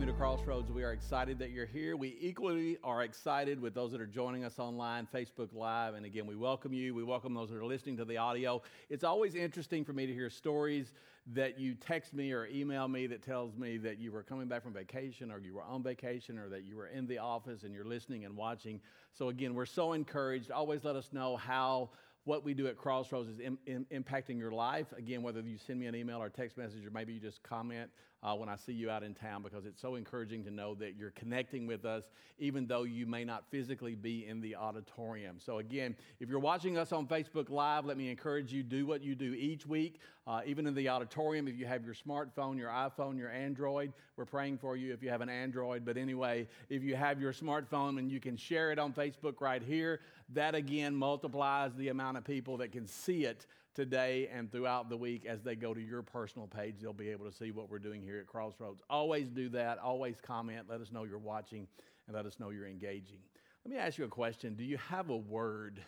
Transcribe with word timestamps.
Welcome 0.00 0.14
to 0.14 0.18
Crossroads. 0.18 0.72
We 0.72 0.82
are 0.82 0.92
excited 0.92 1.38
that 1.40 1.50
you're 1.50 1.66
here. 1.66 1.94
We 1.94 2.16
equally 2.22 2.78
are 2.82 3.02
excited 3.02 3.60
with 3.60 3.74
those 3.74 3.92
that 3.92 4.00
are 4.00 4.06
joining 4.06 4.44
us 4.44 4.58
online, 4.58 5.06
Facebook 5.14 5.52
Live. 5.52 5.92
And 5.92 6.06
again, 6.06 6.26
we 6.26 6.36
welcome 6.36 6.72
you. 6.72 6.94
We 6.94 7.04
welcome 7.04 7.34
those 7.34 7.50
that 7.50 7.58
are 7.58 7.66
listening 7.66 7.98
to 7.98 8.06
the 8.06 8.16
audio. 8.16 8.62
It's 8.88 9.04
always 9.04 9.34
interesting 9.34 9.84
for 9.84 9.92
me 9.92 10.06
to 10.06 10.14
hear 10.14 10.30
stories 10.30 10.94
that 11.34 11.60
you 11.60 11.74
text 11.74 12.14
me 12.14 12.32
or 12.32 12.46
email 12.46 12.88
me 12.88 13.08
that 13.08 13.20
tells 13.20 13.58
me 13.58 13.76
that 13.76 13.98
you 13.98 14.10
were 14.10 14.22
coming 14.22 14.48
back 14.48 14.62
from 14.62 14.72
vacation 14.72 15.30
or 15.30 15.38
you 15.38 15.52
were 15.52 15.64
on 15.64 15.82
vacation 15.82 16.38
or 16.38 16.48
that 16.48 16.64
you 16.64 16.76
were 16.76 16.86
in 16.86 17.06
the 17.06 17.18
office 17.18 17.64
and 17.64 17.74
you're 17.74 17.84
listening 17.84 18.24
and 18.24 18.34
watching. 18.34 18.80
So 19.12 19.28
again, 19.28 19.52
we're 19.52 19.66
so 19.66 19.92
encouraged. 19.92 20.50
Always 20.50 20.82
let 20.82 20.96
us 20.96 21.10
know 21.12 21.36
how 21.36 21.90
what 22.24 22.42
we 22.42 22.54
do 22.54 22.66
at 22.68 22.78
Crossroads 22.78 23.28
is 23.28 23.38
in, 23.38 23.58
in, 23.66 23.84
impacting 23.92 24.38
your 24.38 24.52
life. 24.52 24.86
Again, 24.96 25.22
whether 25.22 25.40
you 25.40 25.58
send 25.58 25.78
me 25.78 25.86
an 25.86 25.94
email 25.94 26.22
or 26.22 26.30
text 26.30 26.56
message, 26.56 26.86
or 26.86 26.90
maybe 26.90 27.12
you 27.12 27.20
just 27.20 27.42
comment 27.42 27.90
uh, 28.22 28.34
when 28.34 28.48
I 28.48 28.56
see 28.56 28.72
you 28.72 28.90
out 28.90 29.02
in 29.02 29.14
town, 29.14 29.42
because 29.42 29.64
it's 29.64 29.80
so 29.80 29.94
encouraging 29.94 30.44
to 30.44 30.50
know 30.50 30.74
that 30.74 30.96
you're 30.96 31.12
connecting 31.12 31.66
with 31.66 31.84
us, 31.84 32.04
even 32.38 32.66
though 32.66 32.82
you 32.82 33.06
may 33.06 33.24
not 33.24 33.44
physically 33.50 33.94
be 33.94 34.26
in 34.26 34.40
the 34.40 34.56
auditorium. 34.56 35.36
So, 35.38 35.58
again, 35.58 35.96
if 36.20 36.28
you're 36.28 36.38
watching 36.38 36.76
us 36.76 36.92
on 36.92 37.06
Facebook 37.06 37.48
Live, 37.48 37.86
let 37.86 37.96
me 37.96 38.10
encourage 38.10 38.52
you 38.52 38.62
do 38.62 38.86
what 38.86 39.02
you 39.02 39.14
do 39.14 39.32
each 39.34 39.66
week, 39.66 40.00
uh, 40.26 40.42
even 40.44 40.66
in 40.66 40.74
the 40.74 40.88
auditorium. 40.88 41.48
If 41.48 41.56
you 41.56 41.64
have 41.66 41.84
your 41.84 41.94
smartphone, 41.94 42.58
your 42.58 42.68
iPhone, 42.68 43.18
your 43.18 43.30
Android, 43.30 43.92
we're 44.16 44.26
praying 44.26 44.58
for 44.58 44.76
you 44.76 44.92
if 44.92 45.02
you 45.02 45.08
have 45.08 45.22
an 45.22 45.30
Android. 45.30 45.84
But 45.84 45.96
anyway, 45.96 46.46
if 46.68 46.82
you 46.82 46.96
have 46.96 47.20
your 47.20 47.32
smartphone 47.32 47.98
and 47.98 48.10
you 48.10 48.20
can 48.20 48.36
share 48.36 48.70
it 48.70 48.78
on 48.78 48.92
Facebook 48.92 49.40
right 49.40 49.62
here, 49.62 50.00
that 50.34 50.54
again 50.54 50.94
multiplies 50.94 51.74
the 51.74 51.88
amount 51.88 52.18
of 52.18 52.24
people 52.24 52.58
that 52.58 52.70
can 52.70 52.86
see 52.86 53.24
it 53.24 53.46
today 53.74 54.28
and 54.32 54.50
throughout 54.50 54.88
the 54.88 54.96
week 54.96 55.26
as 55.26 55.42
they 55.42 55.54
go 55.54 55.72
to 55.74 55.80
your 55.80 56.02
personal 56.02 56.46
page. 56.46 56.76
They'll 56.80 56.92
be 56.92 57.10
able 57.10 57.26
to 57.30 57.36
see 57.36 57.50
what 57.50 57.70
we're 57.70 57.78
doing 57.78 58.02
here 58.02 58.18
at 58.18 58.26
Crossroads. 58.26 58.82
Always 58.90 59.28
do 59.28 59.48
that. 59.50 59.78
Always 59.78 60.16
comment. 60.20 60.66
Let 60.68 60.80
us 60.80 60.90
know 60.92 61.04
you're 61.04 61.18
watching 61.18 61.66
and 62.06 62.16
let 62.16 62.26
us 62.26 62.40
know 62.40 62.50
you're 62.50 62.66
engaging. 62.66 63.20
Let 63.64 63.72
me 63.72 63.78
ask 63.78 63.98
you 63.98 64.04
a 64.04 64.08
question 64.08 64.54
Do 64.54 64.64
you 64.64 64.78
have 64.88 65.10
a 65.10 65.16
word 65.16 65.80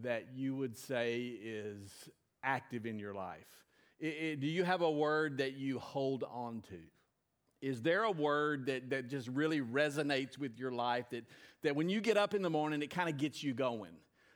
that 0.00 0.28
you 0.34 0.56
would 0.56 0.76
say 0.76 1.20
is 1.42 1.90
active 2.42 2.86
in 2.86 2.98
your 2.98 3.14
life? 3.14 3.46
It, 4.00 4.06
it, 4.06 4.40
do 4.40 4.46
you 4.46 4.64
have 4.64 4.82
a 4.82 4.90
word 4.90 5.38
that 5.38 5.56
you 5.56 5.78
hold 5.78 6.24
on 6.24 6.62
to? 6.70 6.78
Is 7.60 7.82
there 7.82 8.02
a 8.02 8.10
word 8.10 8.66
that, 8.66 8.90
that 8.90 9.08
just 9.08 9.28
really 9.28 9.60
resonates 9.60 10.36
with 10.36 10.58
your 10.58 10.72
life 10.72 11.10
that, 11.10 11.24
that 11.62 11.76
when 11.76 11.88
you 11.88 12.00
get 12.00 12.16
up 12.16 12.34
in 12.34 12.42
the 12.42 12.50
morning, 12.50 12.82
it 12.82 12.90
kind 12.90 13.08
of 13.08 13.16
gets 13.16 13.42
you 13.42 13.54
going? 13.54 13.92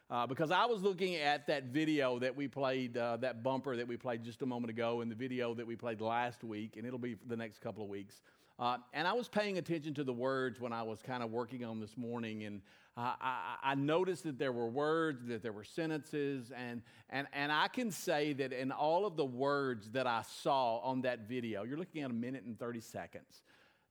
Uh, 0.09 0.25
because 0.25 0.53
I 0.53 0.67
was 0.67 0.83
looking 0.83 1.17
at 1.17 1.49
that 1.49 1.65
video 1.65 2.21
that 2.21 2.37
we 2.37 2.47
played, 2.47 2.97
uh, 2.97 3.17
that 3.17 3.43
bumper 3.43 3.75
that 3.77 3.89
we 3.89 3.97
played 3.97 4.22
just 4.22 4.41
a 4.43 4.47
moment 4.47 4.71
ago, 4.71 5.00
and 5.00 5.11
the 5.11 5.17
video 5.17 5.53
that 5.55 5.67
we 5.67 5.75
played 5.75 6.00
last 6.00 6.44
week, 6.44 6.77
and 6.77 6.87
it'll 6.87 6.99
be 6.99 7.17
the 7.27 7.37
next 7.37 7.61
couple 7.61 7.83
of 7.83 7.89
weeks. 7.89 8.21
Uh, 8.59 8.77
and 8.93 9.09
I 9.09 9.15
was 9.15 9.28
paying 9.28 9.59
attention 9.59 9.94
to 9.94 10.05
the 10.05 10.12
words 10.12 10.61
when 10.61 10.72
I 10.72 10.83
was 10.84 11.03
kind 11.03 11.25
of 11.25 11.33
working 11.33 11.65
on 11.65 11.81
this 11.81 11.97
morning, 11.97 12.44
and 12.44 12.62
I, 12.97 13.56
I, 13.62 13.75
noticed 13.75 14.25
that 14.25 14.39
there 14.39 14.53
were 14.53 14.69
words, 14.69 15.27
that 15.27 15.43
there 15.43 15.53
were 15.53 15.65
sentences, 15.65 16.50
and, 16.56 16.81
and, 17.11 17.27
and 17.34 17.53
I 17.53 17.69
can 17.69 17.91
say 17.91 18.33
that 18.34 18.55
in 18.55 18.73
all 18.73 19.05
of 19.05 19.17
the 19.17 19.25
words 19.25 19.91
that 19.91 20.06
I 20.06 20.23
saw 20.23 20.78
on 20.78 21.03
that 21.03 21.28
video, 21.28 21.65
you're 21.65 21.77
looking 21.77 22.03
at 22.03 22.11
a 22.11 22.15
minute 22.15 22.44
and 22.44 22.59
30 22.59 22.81
seconds, 22.81 23.43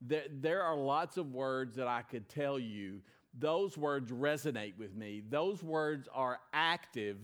there, 0.01 0.23
there 0.31 0.63
are 0.63 0.75
lots 0.75 1.17
of 1.17 1.33
words 1.33 1.75
that 1.75 1.87
I 1.87 2.01
could 2.01 2.27
tell 2.29 2.57
you 2.57 3.01
those 3.37 3.77
words 3.77 4.11
resonate 4.11 4.77
with 4.77 4.95
me. 4.95 5.21
Those 5.29 5.61
words 5.61 6.07
are 6.13 6.39
active 6.53 7.17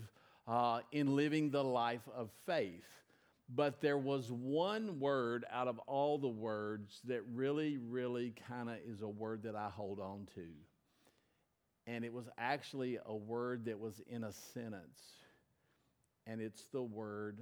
uh, 0.47 0.81
in 0.91 1.15
living 1.15 1.49
the 1.51 1.63
life 1.63 2.07
of 2.15 2.29
faith. 2.45 2.85
But 3.53 3.81
there 3.81 3.97
was 3.97 4.31
one 4.31 4.99
word 4.99 5.45
out 5.51 5.67
of 5.67 5.77
all 5.79 6.17
the 6.17 6.27
words 6.27 7.01
that 7.05 7.21
really, 7.33 7.77
really 7.77 8.33
kind 8.47 8.69
of 8.69 8.77
is 8.87 9.01
a 9.01 9.07
word 9.07 9.43
that 9.43 9.55
I 9.55 9.69
hold 9.69 9.99
on 9.99 10.27
to. 10.35 10.45
And 11.87 12.05
it 12.05 12.13
was 12.13 12.29
actually 12.37 12.97
a 13.05 13.15
word 13.15 13.65
that 13.65 13.79
was 13.79 14.01
in 14.07 14.23
a 14.23 14.31
sentence. 14.31 15.01
And 16.27 16.39
it's 16.39 16.65
the 16.71 16.83
word 16.83 17.39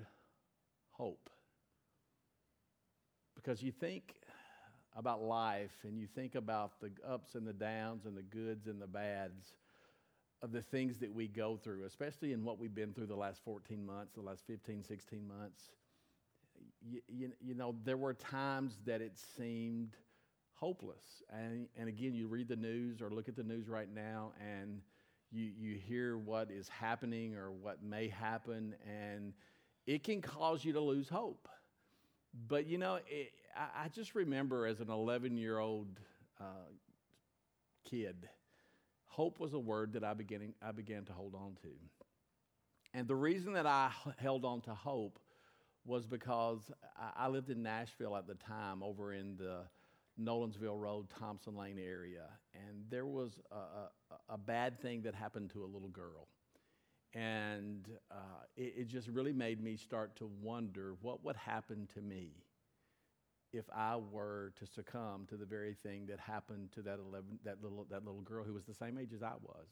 hope. 0.92 1.30
Because 3.36 3.62
you 3.62 3.72
think 3.72 4.16
about 4.96 5.22
life 5.22 5.76
and 5.84 5.98
you 6.00 6.08
think 6.08 6.36
about 6.36 6.80
the 6.82 6.92
ups 7.08 7.36
and 7.36 7.48
the 7.48 7.54
downs 7.54 8.06
and 8.06 8.18
the 8.18 8.24
goods 8.24 8.68
and 8.68 8.82
the 8.82 8.88
bads 8.88 9.54
of 10.42 10.52
the 10.52 10.62
things 10.62 10.98
that 11.00 11.14
we 11.14 11.28
go 11.28 11.58
through, 11.58 11.86
especially 11.86 12.34
in 12.34 12.44
what 12.44 12.60
we've 12.60 12.74
been 12.74 12.94
through 12.94 13.06
the 13.06 13.16
last 13.16 13.42
14 13.44 13.86
months, 13.86 14.14
the 14.16 14.22
last 14.22 14.44
15, 14.48 14.84
16 14.84 15.28
months, 15.28 15.72
you, 16.82 17.02
you, 17.08 17.32
you 17.42 17.56
know, 17.56 17.76
there 17.84 17.98
were 17.98 18.14
times 18.14 18.80
that 18.86 19.02
it 19.02 19.18
seemed 19.38 19.96
hopeless. 20.54 21.24
And, 21.30 21.68
and 21.78 21.88
again, 21.88 22.14
you 22.14 22.28
read 22.28 22.48
the 22.48 22.56
news 22.56 23.02
or 23.02 23.10
look 23.10 23.30
at 23.30 23.36
the 23.36 23.44
news 23.44 23.68
right 23.68 23.94
now 23.94 24.34
and 24.40 24.82
you, 25.32 25.52
you 25.58 25.76
hear 25.76 26.18
what 26.18 26.50
is 26.52 26.68
happening 26.68 27.36
or 27.36 27.52
what 27.52 27.84
may 27.84 28.08
happen, 28.08 28.76
and 28.88 29.34
it 29.86 30.04
can 30.04 30.22
cause 30.22 30.66
you 30.66 30.74
to 30.74 30.80
lose 30.80 31.08
hope. 31.08 31.48
But 32.48 32.68
you 32.68 32.78
know, 32.78 33.00
it, 33.08 33.32
I, 33.56 33.86
I, 33.86 33.88
just 33.90 34.16
remember 34.16 34.66
as 34.66 34.80
an 34.80 34.90
11 34.90 35.38
year 35.38 35.60
old 35.60 36.00
uh, 36.40 36.70
kid, 37.90 38.28
hope 39.08 39.40
was 39.40 39.54
a 39.54 39.60
word 39.60 39.94
that 39.94 40.04
I 40.04 40.14
began, 40.14 40.54
I 40.62 40.72
began 40.72 41.06
to 41.06 41.14
hold 41.14 41.36
on 41.36 41.56
to. 41.64 41.70
And 42.94 43.08
the 43.08 43.16
reason 43.16 43.54
that 43.54 43.66
I 43.66 43.92
held 44.18 44.46
on 44.46 44.62
to 44.62 44.74
hope 44.74 45.20
was 45.86 46.06
because 46.06 46.72
I, 47.18 47.28
lived 47.28 47.50
in 47.50 47.64
Nashville 47.64 48.16
at 48.16 48.28
the 48.28 48.36
time, 48.36 48.84
over 48.84 49.14
in 49.14 49.38
the 49.38 49.62
Nolensville 50.22 50.80
Road, 50.80 51.08
Thompson 51.20 51.56
Lane 51.56 51.80
area. 51.80 52.26
And 52.54 52.84
there 52.90 53.06
was 53.06 53.40
a, 53.52 53.56
a, 53.56 53.90
a 54.30 54.38
bad 54.38 54.80
thing 54.82 55.02
that 55.04 55.16
happened 55.16 55.52
to 55.52 55.64
a 55.64 55.68
little 55.68 55.90
girl. 55.90 56.28
And 57.14 57.88
uh, 58.12 58.44
it, 58.56 58.74
it 58.78 58.88
just 58.88 59.08
really 59.08 59.34
made 59.34 59.64
me 59.64 59.78
start 59.78 60.16
to 60.18 60.30
wonder 60.42 60.96
what 61.02 61.24
would 61.24 61.38
happen 61.38 61.88
to 61.96 62.02
me 62.02 62.34
if 63.52 63.66
I 63.76 63.96
were 63.98 64.54
to 64.60 64.66
succumb 64.68 65.26
to 65.30 65.38
the 65.38 65.46
very 65.46 65.74
thing 65.74 66.08
that 66.08 66.20
happened 66.20 66.72
to 66.74 66.82
that, 66.84 67.00
11, 67.00 67.40
that, 67.46 67.62
little, 67.62 67.86
that 67.90 68.06
little 68.06 68.22
girl 68.22 68.44
who 68.44 68.54
was 68.54 68.66
the 68.66 68.74
same 68.74 68.98
age 68.98 69.14
as 69.14 69.24
I 69.24 69.34
was. 69.42 69.68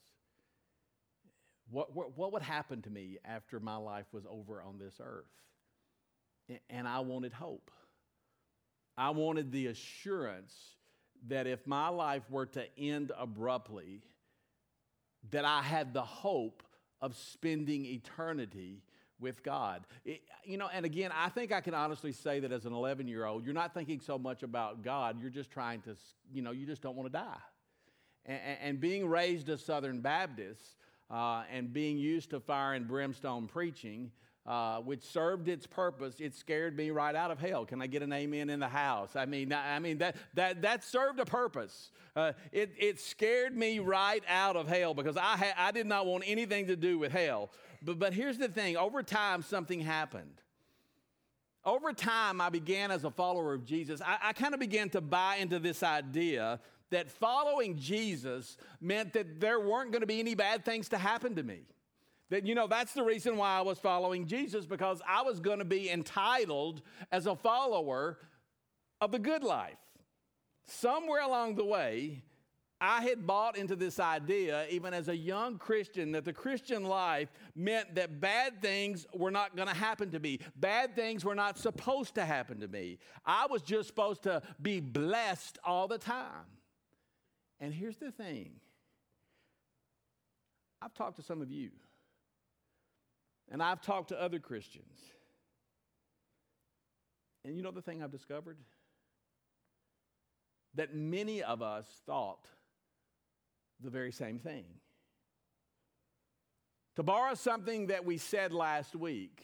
What, 1.69 1.95
what, 1.95 2.17
what 2.17 2.33
would 2.33 2.41
happen 2.41 2.81
to 2.83 2.89
me 2.89 3.17
after 3.25 3.59
my 3.59 3.75
life 3.75 4.05
was 4.11 4.25
over 4.25 4.61
on 4.61 4.79
this 4.79 4.95
earth? 5.01 5.25
And 6.69 6.87
I 6.87 7.01
wanted 7.01 7.33
hope. 7.33 7.71
I 8.97 9.11
wanted 9.11 9.51
the 9.51 9.67
assurance 9.67 10.55
that 11.27 11.45
if 11.45 11.67
my 11.67 11.89
life 11.89 12.23
were 12.29 12.45
to 12.45 12.79
end 12.79 13.11
abruptly, 13.17 14.01
that 15.31 15.45
I 15.45 15.61
had 15.61 15.93
the 15.93 16.03
hope 16.03 16.63
of 17.01 17.15
spending 17.15 17.85
eternity 17.85 18.81
with 19.19 19.43
God. 19.43 19.85
It, 20.05 20.21
you 20.43 20.57
know, 20.57 20.69
and 20.73 20.85
again, 20.85 21.11
I 21.15 21.29
think 21.29 21.51
I 21.51 21.61
can 21.61 21.73
honestly 21.73 22.11
say 22.11 22.39
that 22.39 22.51
as 22.51 22.65
an 22.65 22.73
11 22.73 23.07
year 23.07 23.25
old, 23.25 23.45
you're 23.45 23.53
not 23.53 23.73
thinking 23.73 23.99
so 23.99 24.17
much 24.17 24.43
about 24.43 24.83
God, 24.83 25.21
you're 25.21 25.29
just 25.29 25.51
trying 25.51 25.81
to, 25.81 25.95
you 26.33 26.41
know, 26.41 26.51
you 26.51 26.65
just 26.65 26.81
don't 26.81 26.95
want 26.95 27.11
to 27.11 27.13
die. 27.13 27.37
And, 28.25 28.57
and 28.61 28.79
being 28.79 29.07
raised 29.07 29.49
a 29.49 29.57
Southern 29.57 30.01
Baptist 30.01 30.75
uh, 31.09 31.43
and 31.51 31.71
being 31.71 31.97
used 31.97 32.29
to 32.31 32.39
fire 32.39 32.73
and 32.73 32.87
brimstone 32.87 33.47
preaching, 33.47 34.11
uh, 34.45 34.77
which 34.77 35.03
served 35.03 35.49
its 35.49 35.67
purpose. 35.67 36.15
It 36.19 36.33
scared 36.33 36.77
me 36.77 36.89
right 36.89 37.15
out 37.15 37.31
of 37.31 37.39
hell. 37.39 37.65
Can 37.65 37.81
I 37.81 37.87
get 37.87 38.01
an 38.01 38.13
amen 38.13 38.49
in 38.49 38.61
the 38.61 38.67
house? 38.67 39.15
I 39.15 39.25
mean, 39.25 39.51
I 39.51 39.79
mean 39.79 39.97
that 39.97 40.15
that 40.35 40.61
that 40.61 40.83
served 40.85 41.19
a 41.19 41.25
purpose. 41.25 41.91
Uh, 42.15 42.31
it 42.51 42.71
it 42.79 42.99
scared 42.99 43.55
me 43.55 43.79
right 43.79 44.23
out 44.27 44.55
of 44.55 44.67
hell 44.67 44.93
because 44.93 45.17
I 45.17 45.35
ha- 45.37 45.55
I 45.57 45.71
did 45.71 45.85
not 45.85 46.05
want 46.05 46.23
anything 46.25 46.67
to 46.67 46.77
do 46.77 46.97
with 46.97 47.11
hell. 47.11 47.49
But 47.81 47.99
but 47.99 48.13
here's 48.13 48.37
the 48.37 48.47
thing: 48.47 48.77
over 48.77 49.03
time, 49.03 49.41
something 49.41 49.79
happened. 49.79 50.41
Over 51.65 51.91
time, 51.91 52.39
I 52.39 52.49
began 52.49 52.91
as 52.91 53.03
a 53.03 53.11
follower 53.11 53.53
of 53.53 53.65
Jesus. 53.65 54.01
I, 54.01 54.17
I 54.21 54.33
kind 54.33 54.53
of 54.53 54.59
began 54.59 54.89
to 54.91 55.01
buy 55.01 55.35
into 55.35 55.59
this 55.59 55.83
idea 55.83 56.61
that 56.91 57.11
following 57.11 57.77
Jesus 57.77 58.57
meant 58.79 59.13
that 59.13 59.41
there 59.41 59.59
weren't 59.59 59.91
going 59.91 60.01
to 60.01 60.07
be 60.07 60.19
any 60.19 60.35
bad 60.35 60.63
things 60.63 60.87
to 60.89 60.97
happen 60.97 61.35
to 61.35 61.43
me. 61.43 61.59
That, 62.29 62.45
you 62.45 62.55
know, 62.55 62.67
that's 62.67 62.93
the 62.93 63.03
reason 63.03 63.37
why 63.37 63.57
I 63.57 63.61
was 63.61 63.79
following 63.79 64.27
Jesus 64.27 64.65
because 64.65 65.01
I 65.07 65.21
was 65.23 65.39
going 65.39 65.59
to 65.59 65.65
be 65.65 65.89
entitled 65.89 66.81
as 67.11 67.25
a 67.25 67.35
follower 67.35 68.17
of 68.99 69.11
the 69.11 69.19
good 69.19 69.43
life. 69.43 69.77
Somewhere 70.65 71.21
along 71.21 71.55
the 71.55 71.65
way, 71.65 72.23
I 72.79 73.01
had 73.01 73.25
bought 73.25 73.57
into 73.57 73.75
this 73.75 73.99
idea, 73.99 74.67
even 74.69 74.93
as 74.93 75.07
a 75.07 75.17
young 75.17 75.57
Christian, 75.57 76.11
that 76.11 76.25
the 76.25 76.33
Christian 76.33 76.83
life 76.83 77.29
meant 77.55 77.95
that 77.95 78.19
bad 78.19 78.61
things 78.61 79.07
were 79.13 79.31
not 79.31 79.55
going 79.55 79.67
to 79.67 79.73
happen 79.73 80.11
to 80.11 80.19
me. 80.19 80.39
Bad 80.55 80.95
things 80.95 81.25
were 81.25 81.33
not 81.33 81.57
supposed 81.57 82.15
to 82.15 82.25
happen 82.25 82.59
to 82.59 82.67
me. 82.67 82.99
I 83.25 83.47
was 83.47 83.63
just 83.63 83.87
supposed 83.87 84.23
to 84.23 84.43
be 84.61 84.79
blessed 84.79 85.57
all 85.63 85.87
the 85.87 85.97
time. 85.97 86.45
And 87.59 87.73
here's 87.73 87.97
the 87.97 88.11
thing 88.11 88.51
I've 90.79 90.93
talked 90.93 91.15
to 91.15 91.23
some 91.23 91.41
of 91.41 91.49
you. 91.49 91.71
And 93.49 93.63
I've 93.63 93.81
talked 93.81 94.09
to 94.09 94.21
other 94.21 94.39
Christians. 94.39 94.99
And 97.43 97.55
you 97.55 97.63
know 97.63 97.71
the 97.71 97.81
thing 97.81 98.03
I've 98.03 98.11
discovered? 98.11 98.57
that 100.77 100.95
many 100.95 101.43
of 101.43 101.61
us 101.61 101.87
thought 102.05 102.47
the 103.83 103.89
very 103.89 104.11
same 104.11 104.39
thing. 104.39 104.65
To 106.95 107.03
borrow 107.03 107.35
something 107.35 107.87
that 107.87 108.05
we 108.05 108.17
said 108.17 108.51
last 108.51 108.95
week, 108.95 109.43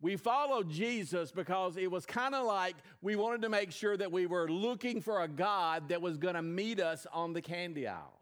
we 0.00 0.16
followed 0.16 0.70
Jesus 0.70 1.32
because 1.32 1.76
it 1.76 1.90
was 1.90 2.06
kind 2.06 2.34
of 2.34 2.46
like 2.46 2.76
we 3.02 3.16
wanted 3.16 3.42
to 3.42 3.48
make 3.48 3.72
sure 3.72 3.96
that 3.96 4.12
we 4.12 4.26
were 4.26 4.48
looking 4.48 5.00
for 5.00 5.22
a 5.22 5.28
God 5.28 5.88
that 5.88 6.00
was 6.00 6.16
going 6.16 6.36
to 6.36 6.42
meet 6.42 6.80
us 6.80 7.06
on 7.12 7.32
the 7.32 7.42
candy 7.42 7.88
aisle. 7.88 8.18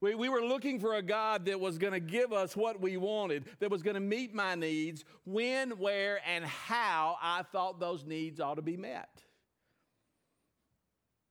We, 0.00 0.14
we 0.14 0.28
were 0.28 0.42
looking 0.42 0.78
for 0.78 0.94
a 0.94 1.02
God 1.02 1.46
that 1.46 1.58
was 1.58 1.78
going 1.78 1.92
to 1.92 2.00
give 2.00 2.32
us 2.32 2.56
what 2.56 2.80
we 2.80 2.96
wanted, 2.96 3.44
that 3.60 3.70
was 3.70 3.82
going 3.82 3.94
to 3.94 4.00
meet 4.00 4.34
my 4.34 4.54
needs 4.54 5.04
when, 5.24 5.70
where, 5.70 6.20
and 6.26 6.44
how 6.44 7.16
I 7.20 7.42
thought 7.42 7.80
those 7.80 8.04
needs 8.04 8.38
ought 8.38 8.54
to 8.56 8.62
be 8.62 8.76
met. 8.76 9.22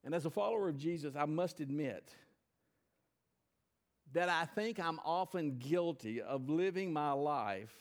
And 0.04 0.14
as 0.14 0.24
a 0.24 0.30
follower 0.30 0.68
of 0.68 0.78
Jesus, 0.78 1.14
I 1.16 1.24
must 1.26 1.60
admit 1.60 2.14
that 4.12 4.28
I 4.28 4.46
think 4.46 4.80
I'm 4.80 5.00
often 5.04 5.58
guilty 5.58 6.22
of 6.22 6.48
living 6.48 6.92
my 6.92 7.12
life 7.12 7.74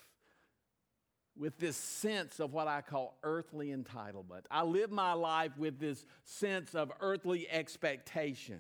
with 1.38 1.58
this 1.60 1.78
sense 1.78 2.40
of 2.40 2.54
what 2.54 2.68
I 2.68 2.82
call 2.82 3.18
earthly 3.24 3.68
entitlement. 3.68 4.42
I 4.50 4.64
live 4.64 4.92
my 4.92 5.14
life 5.14 5.52
with 5.58 5.80
this 5.80 6.06
sense 6.26 6.74
of 6.76 6.92
earthly 7.00 7.48
expectation. 7.50 8.60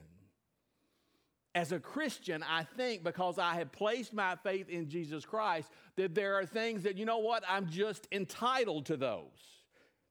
As 1.56 1.71
a 1.71 1.80
Christian, 1.80 2.44
I 2.48 2.63
think 2.63 3.04
because 3.04 3.39
I 3.39 3.56
have 3.56 3.71
placed 3.71 4.13
my 4.13 4.36
faith 4.44 4.69
in 4.69 4.89
Jesus 4.89 5.25
Christ, 5.25 5.71
that 5.95 6.13
there 6.13 6.36
are 6.36 6.45
things 6.45 6.83
that, 6.83 6.98
you 6.98 7.06
know 7.06 7.18
what, 7.18 7.44
I'm 7.50 7.68
just 7.68 8.07
entitled 8.12 8.86
to 8.88 8.98
those. 8.98 9.24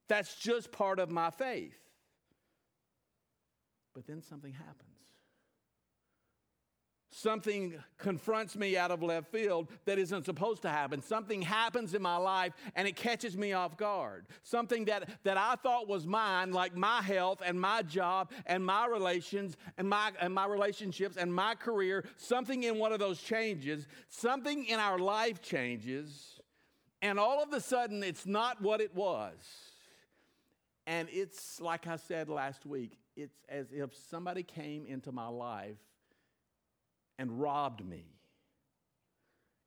That's 0.08 0.34
just 0.34 0.72
part 0.72 0.98
of 0.98 1.08
my 1.08 1.30
faith. 1.30 1.78
But 3.96 4.06
then 4.06 4.22
something 4.22 4.52
happens 4.52 4.96
something 7.16 7.74
confronts 7.96 8.56
me 8.56 8.76
out 8.76 8.90
of 8.90 9.02
left 9.02 9.32
field 9.32 9.68
that 9.86 9.98
isn't 9.98 10.26
supposed 10.26 10.62
to 10.62 10.68
happen. 10.68 11.00
Something 11.00 11.40
happens 11.40 11.94
in 11.94 12.02
my 12.02 12.16
life 12.16 12.52
and 12.74 12.86
it 12.86 12.94
catches 12.94 13.36
me 13.36 13.52
off 13.54 13.76
guard. 13.76 14.26
Something 14.42 14.84
that, 14.84 15.08
that 15.24 15.38
I 15.38 15.56
thought 15.56 15.88
was 15.88 16.06
mine, 16.06 16.52
like 16.52 16.76
my 16.76 17.00
health 17.00 17.40
and 17.44 17.58
my 17.58 17.82
job 17.82 18.30
and 18.44 18.64
my 18.64 18.86
relations 18.86 19.56
and 19.78 19.88
my, 19.88 20.12
and 20.20 20.34
my 20.34 20.46
relationships 20.46 21.16
and 21.16 21.34
my 21.34 21.54
career, 21.54 22.04
something 22.16 22.64
in 22.64 22.78
one 22.78 22.92
of 22.92 22.98
those 22.98 23.20
changes, 23.20 23.88
something 24.08 24.66
in 24.66 24.78
our 24.78 24.98
life 24.98 25.40
changes, 25.40 26.38
and 27.00 27.18
all 27.18 27.42
of 27.42 27.52
a 27.52 27.60
sudden 27.60 28.02
it's 28.02 28.26
not 28.26 28.60
what 28.60 28.80
it 28.80 28.94
was. 28.94 29.34
And 30.86 31.08
it's 31.10 31.60
like 31.60 31.86
I 31.86 31.96
said 31.96 32.28
last 32.28 32.66
week, 32.66 32.92
it's 33.16 33.36
as 33.48 33.72
if 33.72 33.90
somebody 34.10 34.42
came 34.42 34.86
into 34.86 35.10
my 35.10 35.28
life 35.28 35.78
and 37.18 37.40
robbed 37.40 37.84
me. 37.84 38.04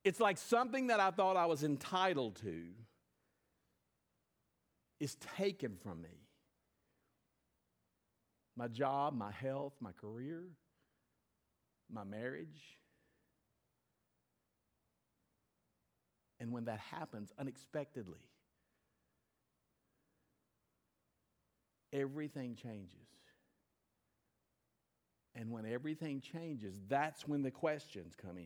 It's 0.04 0.20
like 0.20 0.38
something 0.38 0.88
that 0.88 1.00
I 1.00 1.12
thought 1.12 1.36
I 1.36 1.48
was 1.48 1.64
entitled 1.64 2.36
to 2.38 2.64
is 5.00 5.16
taken 5.38 5.76
from 5.84 6.02
me. 6.02 6.10
My 8.56 8.68
job, 8.68 9.14
my 9.16 9.32
health, 9.32 9.74
my 9.80 9.92
career, 9.94 10.44
my 11.92 12.04
marriage. 12.04 12.78
And 16.40 16.52
when 16.52 16.66
that 16.66 16.80
happens 16.80 17.32
unexpectedly, 17.38 18.20
everything 21.92 22.56
changes. 22.56 23.19
And 25.50 25.56
when 25.56 25.74
everything 25.74 26.22
changes, 26.22 26.80
that's 26.88 27.28
when 27.28 27.42
the 27.42 27.50
questions 27.50 28.14
come 28.16 28.38
in. 28.38 28.46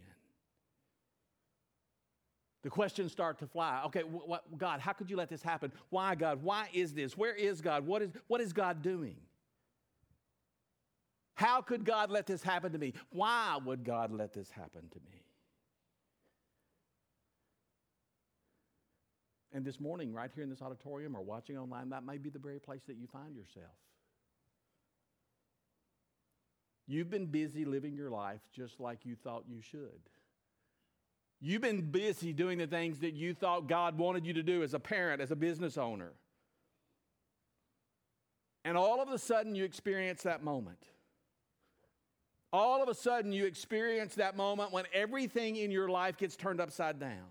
The 2.61 2.69
questions 2.69 3.11
start 3.11 3.39
to 3.39 3.47
fly. 3.47 3.81
Okay, 3.87 4.03
what, 4.03 4.57
God, 4.57 4.79
how 4.79 4.93
could 4.93 5.09
you 5.09 5.17
let 5.17 5.27
this 5.27 5.43
happen? 5.43 5.73
Why, 5.89 6.15
God? 6.15 6.41
Why 6.41 6.69
is 6.71 6.93
this? 6.93 7.17
Where 7.17 7.35
is 7.35 7.59
God? 7.59 7.85
What 7.85 8.03
is, 8.03 8.11
what 8.27 8.39
is 8.39 8.53
God 8.53 8.81
doing? 8.81 9.17
How 11.33 11.59
could 11.59 11.83
God 11.83 12.09
let 12.09 12.25
this 12.25 12.41
happen 12.41 12.71
to 12.71 12.77
me? 12.77 12.93
Why 13.09 13.59
would 13.65 13.83
God 13.83 14.13
let 14.13 14.33
this 14.33 14.49
happen 14.49 14.83
to 14.89 14.99
me? 14.99 15.25
And 19.51 19.65
this 19.65 19.81
morning, 19.81 20.13
right 20.13 20.31
here 20.33 20.45
in 20.45 20.49
this 20.49 20.61
auditorium 20.61 21.17
or 21.17 21.21
watching 21.21 21.57
online, 21.57 21.89
that 21.89 22.05
may 22.05 22.17
be 22.17 22.29
the 22.29 22.39
very 22.39 22.61
place 22.61 22.83
that 22.87 22.95
you 22.95 23.07
find 23.07 23.35
yourself. 23.35 23.73
You've 26.87 27.09
been 27.09 27.27
busy 27.27 27.65
living 27.65 27.95
your 27.95 28.09
life 28.09 28.41
just 28.53 28.79
like 28.79 29.05
you 29.05 29.15
thought 29.15 29.45
you 29.47 29.61
should. 29.61 30.09
You've 31.39 31.61
been 31.61 31.91
busy 31.91 32.33
doing 32.33 32.57
the 32.57 32.67
things 32.67 32.99
that 32.99 33.13
you 33.13 33.33
thought 33.33 33.67
God 33.67 33.97
wanted 33.97 34.25
you 34.25 34.33
to 34.33 34.43
do 34.43 34.63
as 34.63 34.73
a 34.73 34.79
parent, 34.79 35.21
as 35.21 35.31
a 35.31 35.35
business 35.35 35.77
owner. 35.77 36.13
And 38.65 38.77
all 38.77 39.01
of 39.01 39.09
a 39.09 39.17
sudden, 39.17 39.55
you 39.55 39.65
experience 39.65 40.23
that 40.23 40.43
moment. 40.43 40.79
All 42.53 42.81
of 42.81 42.87
a 42.87 42.93
sudden, 42.93 43.33
you 43.33 43.45
experience 43.45 44.15
that 44.15 44.37
moment 44.37 44.71
when 44.71 44.85
everything 44.93 45.55
in 45.55 45.71
your 45.71 45.89
life 45.89 46.17
gets 46.17 46.35
turned 46.35 46.61
upside 46.61 46.99
down. 46.99 47.25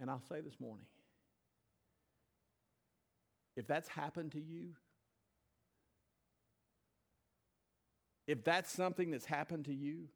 And 0.00 0.10
I'll 0.10 0.22
say 0.28 0.40
this 0.40 0.60
morning 0.60 0.84
if 3.56 3.66
that's 3.66 3.88
happened 3.88 4.32
to 4.32 4.40
you, 4.40 4.74
if 8.26 8.44
that's 8.44 8.70
something 8.70 9.10
that's 9.10 9.24
happened 9.24 9.64
to 9.66 9.74
you, 9.74 10.08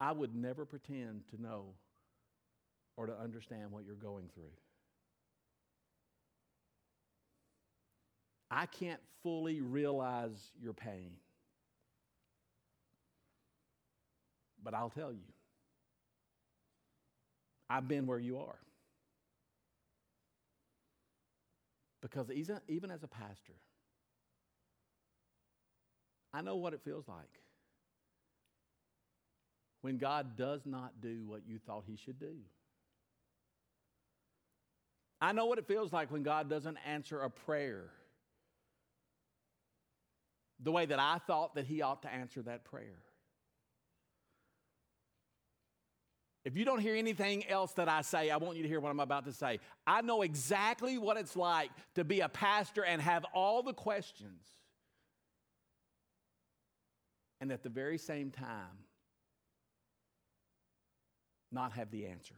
I 0.00 0.12
would 0.12 0.34
never 0.34 0.64
pretend 0.64 1.28
to 1.28 1.40
know 1.40 1.66
or 2.96 3.06
to 3.06 3.16
understand 3.16 3.70
what 3.70 3.84
you're 3.84 3.94
going 3.94 4.28
through. 4.34 4.50
I 8.50 8.66
can't 8.66 9.00
fully 9.22 9.60
realize 9.60 10.50
your 10.60 10.72
pain. 10.72 11.12
But 14.62 14.74
I'll 14.74 14.90
tell 14.90 15.12
you, 15.12 15.24
I've 17.70 17.88
been 17.88 18.06
where 18.06 18.18
you 18.18 18.38
are. 18.38 18.58
Because 22.02 22.30
even 22.30 22.90
as 22.90 23.02
a 23.04 23.08
pastor, 23.08 23.54
I 26.34 26.42
know 26.42 26.56
what 26.56 26.74
it 26.74 26.80
feels 26.84 27.06
like 27.08 27.40
when 29.82 29.98
God 29.98 30.36
does 30.36 30.62
not 30.66 31.00
do 31.00 31.24
what 31.26 31.42
you 31.46 31.58
thought 31.64 31.84
He 31.86 31.96
should 31.96 32.18
do. 32.18 32.34
I 35.20 35.32
know 35.32 35.46
what 35.46 35.58
it 35.58 35.68
feels 35.68 35.92
like 35.92 36.10
when 36.10 36.24
God 36.24 36.50
doesn't 36.50 36.78
answer 36.84 37.20
a 37.20 37.30
prayer 37.30 37.84
the 40.60 40.72
way 40.72 40.86
that 40.86 40.98
I 40.98 41.18
thought 41.26 41.54
that 41.54 41.66
He 41.66 41.82
ought 41.82 42.02
to 42.02 42.12
answer 42.12 42.42
that 42.42 42.64
prayer. 42.64 42.98
If 46.44 46.56
you 46.56 46.64
don't 46.64 46.80
hear 46.80 46.96
anything 46.96 47.46
else 47.48 47.72
that 47.74 47.88
I 47.88 48.02
say, 48.02 48.30
I 48.30 48.36
want 48.36 48.56
you 48.56 48.64
to 48.64 48.68
hear 48.68 48.80
what 48.80 48.90
I'm 48.90 48.98
about 48.98 49.26
to 49.26 49.32
say. 49.32 49.60
I 49.86 50.02
know 50.02 50.22
exactly 50.22 50.98
what 50.98 51.16
it's 51.16 51.36
like 51.36 51.70
to 51.94 52.02
be 52.02 52.20
a 52.20 52.28
pastor 52.28 52.84
and 52.84 53.00
have 53.00 53.24
all 53.32 53.62
the 53.62 53.72
questions, 53.72 54.44
and 57.40 57.52
at 57.52 57.62
the 57.62 57.68
very 57.68 57.98
same 57.98 58.30
time, 58.30 58.86
not 61.52 61.72
have 61.72 61.90
the 61.92 62.06
answers. 62.06 62.36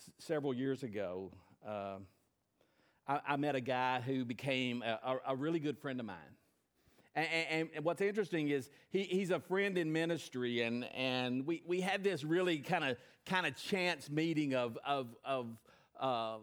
S- 0.00 0.12
several 0.18 0.54
years 0.54 0.84
ago, 0.84 1.32
uh, 1.66 1.96
I-, 3.08 3.20
I, 3.26 3.36
met 3.36 3.56
a 3.56 3.60
guy 3.60 4.00
who 4.00 4.24
became 4.24 4.82
a, 4.82 5.00
a, 5.02 5.32
a 5.32 5.36
really 5.36 5.58
good 5.58 5.78
friend 5.78 5.98
of 5.98 6.06
mine. 6.06 6.37
And, 7.18 7.68
and, 7.74 7.84
what's 7.84 8.00
interesting 8.00 8.48
is 8.48 8.70
he, 8.90 9.02
he's 9.04 9.30
a 9.30 9.40
friend 9.40 9.76
in 9.76 9.92
ministry, 9.92 10.62
and, 10.62 10.84
and 10.94 11.46
we, 11.46 11.62
we 11.66 11.80
had 11.80 12.04
this 12.04 12.22
really 12.22 12.58
kind 12.58 12.84
of 12.84 12.96
kind 13.28 13.46
of 13.46 13.56
chance 13.56 14.10
meeting 14.10 14.54
of, 14.54 14.78
of, 14.86 15.14
of 15.24 15.46
uh, 16.00 16.36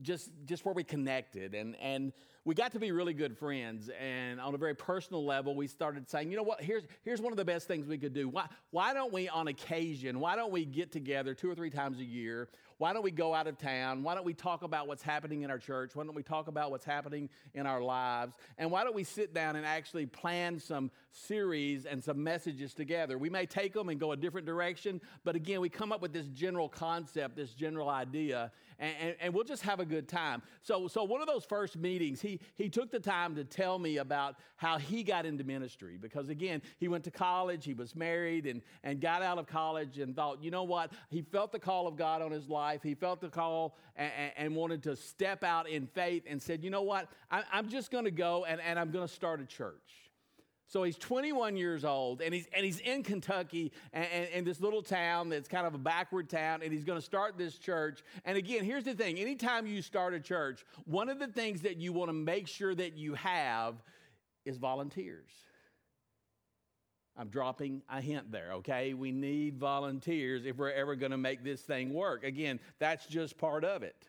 just, 0.00 0.30
just 0.46 0.64
where 0.64 0.74
we 0.74 0.84
connected. 0.84 1.54
And, 1.54 1.76
and 1.80 2.12
we 2.44 2.54
got 2.54 2.72
to 2.72 2.78
be 2.78 2.92
really 2.92 3.14
good 3.14 3.36
friends. 3.36 3.90
And 4.00 4.40
on 4.40 4.54
a 4.54 4.58
very 4.58 4.74
personal 4.74 5.24
level, 5.24 5.54
we 5.54 5.66
started 5.66 6.08
saying, 6.08 6.30
you 6.30 6.36
know 6.36 6.42
what, 6.42 6.60
here's, 6.60 6.84
here's 7.02 7.20
one 7.20 7.32
of 7.32 7.36
the 7.36 7.44
best 7.44 7.66
things 7.68 7.86
we 7.86 7.98
could 7.98 8.14
do. 8.14 8.28
Why, 8.28 8.46
why 8.70 8.94
don't 8.94 9.12
we, 9.12 9.28
on 9.28 9.48
occasion, 9.48 10.20
why 10.20 10.36
don't 10.36 10.52
we 10.52 10.64
get 10.64 10.92
together 10.92 11.34
two 11.34 11.50
or 11.50 11.54
three 11.54 11.70
times 11.70 11.98
a 11.98 12.04
year? 12.04 12.48
Why 12.82 12.92
don't 12.92 13.04
we 13.04 13.12
go 13.12 13.32
out 13.32 13.46
of 13.46 13.56
town? 13.58 14.02
Why 14.02 14.16
don't 14.16 14.24
we 14.24 14.34
talk 14.34 14.64
about 14.64 14.88
what's 14.88 15.04
happening 15.04 15.42
in 15.42 15.52
our 15.52 15.58
church? 15.60 15.94
Why 15.94 16.02
don't 16.02 16.16
we 16.16 16.24
talk 16.24 16.48
about 16.48 16.72
what's 16.72 16.84
happening 16.84 17.28
in 17.54 17.64
our 17.64 17.80
lives? 17.80 18.34
And 18.58 18.72
why 18.72 18.82
don't 18.82 18.96
we 18.96 19.04
sit 19.04 19.32
down 19.32 19.54
and 19.54 19.64
actually 19.64 20.04
plan 20.04 20.58
some 20.58 20.90
series 21.12 21.86
and 21.86 22.02
some 22.02 22.24
messages 22.24 22.74
together? 22.74 23.18
We 23.18 23.30
may 23.30 23.46
take 23.46 23.72
them 23.72 23.88
and 23.88 24.00
go 24.00 24.10
a 24.10 24.16
different 24.16 24.48
direction, 24.48 25.00
but 25.22 25.36
again, 25.36 25.60
we 25.60 25.68
come 25.68 25.92
up 25.92 26.02
with 26.02 26.12
this 26.12 26.26
general 26.26 26.68
concept, 26.68 27.36
this 27.36 27.54
general 27.54 27.88
idea, 27.88 28.50
and, 28.80 28.94
and, 29.00 29.16
and 29.20 29.34
we'll 29.34 29.44
just 29.44 29.62
have 29.62 29.78
a 29.78 29.84
good 29.84 30.08
time. 30.08 30.42
So, 30.62 30.88
so 30.88 31.04
one 31.04 31.20
of 31.20 31.28
those 31.28 31.44
first 31.44 31.76
meetings, 31.76 32.20
he, 32.20 32.40
he 32.56 32.68
took 32.68 32.90
the 32.90 32.98
time 32.98 33.36
to 33.36 33.44
tell 33.44 33.78
me 33.78 33.98
about 33.98 34.36
how 34.56 34.78
he 34.78 35.04
got 35.04 35.24
into 35.24 35.44
ministry 35.44 35.98
because, 36.00 36.30
again, 36.30 36.62
he 36.78 36.88
went 36.88 37.04
to 37.04 37.12
college, 37.12 37.64
he 37.64 37.74
was 37.74 37.94
married, 37.94 38.46
and, 38.46 38.60
and 38.82 39.00
got 39.00 39.22
out 39.22 39.38
of 39.38 39.46
college 39.46 39.98
and 39.98 40.16
thought, 40.16 40.42
you 40.42 40.50
know 40.50 40.64
what? 40.64 40.90
He 41.10 41.22
felt 41.22 41.52
the 41.52 41.60
call 41.60 41.86
of 41.86 41.96
God 41.96 42.22
on 42.22 42.32
his 42.32 42.48
life. 42.48 42.71
He 42.80 42.94
felt 42.94 43.20
the 43.20 43.28
call 43.28 43.76
and, 43.96 44.12
and 44.36 44.56
wanted 44.56 44.82
to 44.84 44.96
step 44.96 45.42
out 45.42 45.68
in 45.68 45.86
faith 45.86 46.22
and 46.26 46.40
said, 46.40 46.62
you 46.62 46.70
know 46.70 46.82
what? 46.82 47.08
I, 47.30 47.42
I'm 47.52 47.68
just 47.68 47.90
going 47.90 48.04
to 48.04 48.10
go 48.10 48.44
and, 48.44 48.60
and 48.60 48.78
I'm 48.78 48.90
going 48.90 49.06
to 49.06 49.12
start 49.12 49.40
a 49.40 49.44
church. 49.44 50.02
So 50.72 50.84
he's 50.84 50.96
21 50.96 51.58
years 51.58 51.84
old, 51.84 52.22
and 52.22 52.32
he's, 52.32 52.48
and 52.56 52.64
he's 52.64 52.78
in 52.78 53.02
Kentucky, 53.02 53.72
and, 53.92 54.06
and, 54.10 54.28
and 54.32 54.46
this 54.46 54.58
little 54.58 54.80
town 54.80 55.28
that's 55.28 55.46
kind 55.46 55.66
of 55.66 55.74
a 55.74 55.78
backward 55.78 56.30
town, 56.30 56.62
and 56.62 56.72
he's 56.72 56.84
going 56.84 56.98
to 56.98 57.04
start 57.04 57.36
this 57.36 57.58
church. 57.58 58.02
And 58.24 58.38
again, 58.38 58.64
here's 58.64 58.84
the 58.84 58.94
thing 58.94 59.18
anytime 59.18 59.66
you 59.66 59.82
start 59.82 60.14
a 60.14 60.20
church, 60.20 60.64
one 60.86 61.10
of 61.10 61.18
the 61.18 61.26
things 61.26 61.60
that 61.60 61.76
you 61.76 61.92
want 61.92 62.08
to 62.08 62.14
make 62.14 62.48
sure 62.48 62.74
that 62.74 62.96
you 62.96 63.12
have 63.12 63.74
is 64.46 64.56
volunteers. 64.56 65.28
I'm 67.16 67.28
dropping 67.28 67.82
a 67.90 68.00
hint 68.00 68.32
there, 68.32 68.52
okay? 68.54 68.94
We 68.94 69.12
need 69.12 69.58
volunteers 69.58 70.46
if 70.46 70.56
we're 70.56 70.70
ever 70.70 70.96
going 70.96 71.12
to 71.12 71.18
make 71.18 71.44
this 71.44 71.60
thing 71.60 71.92
work. 71.92 72.24
Again, 72.24 72.58
that's 72.78 73.06
just 73.06 73.36
part 73.36 73.64
of 73.64 73.82
it. 73.82 74.08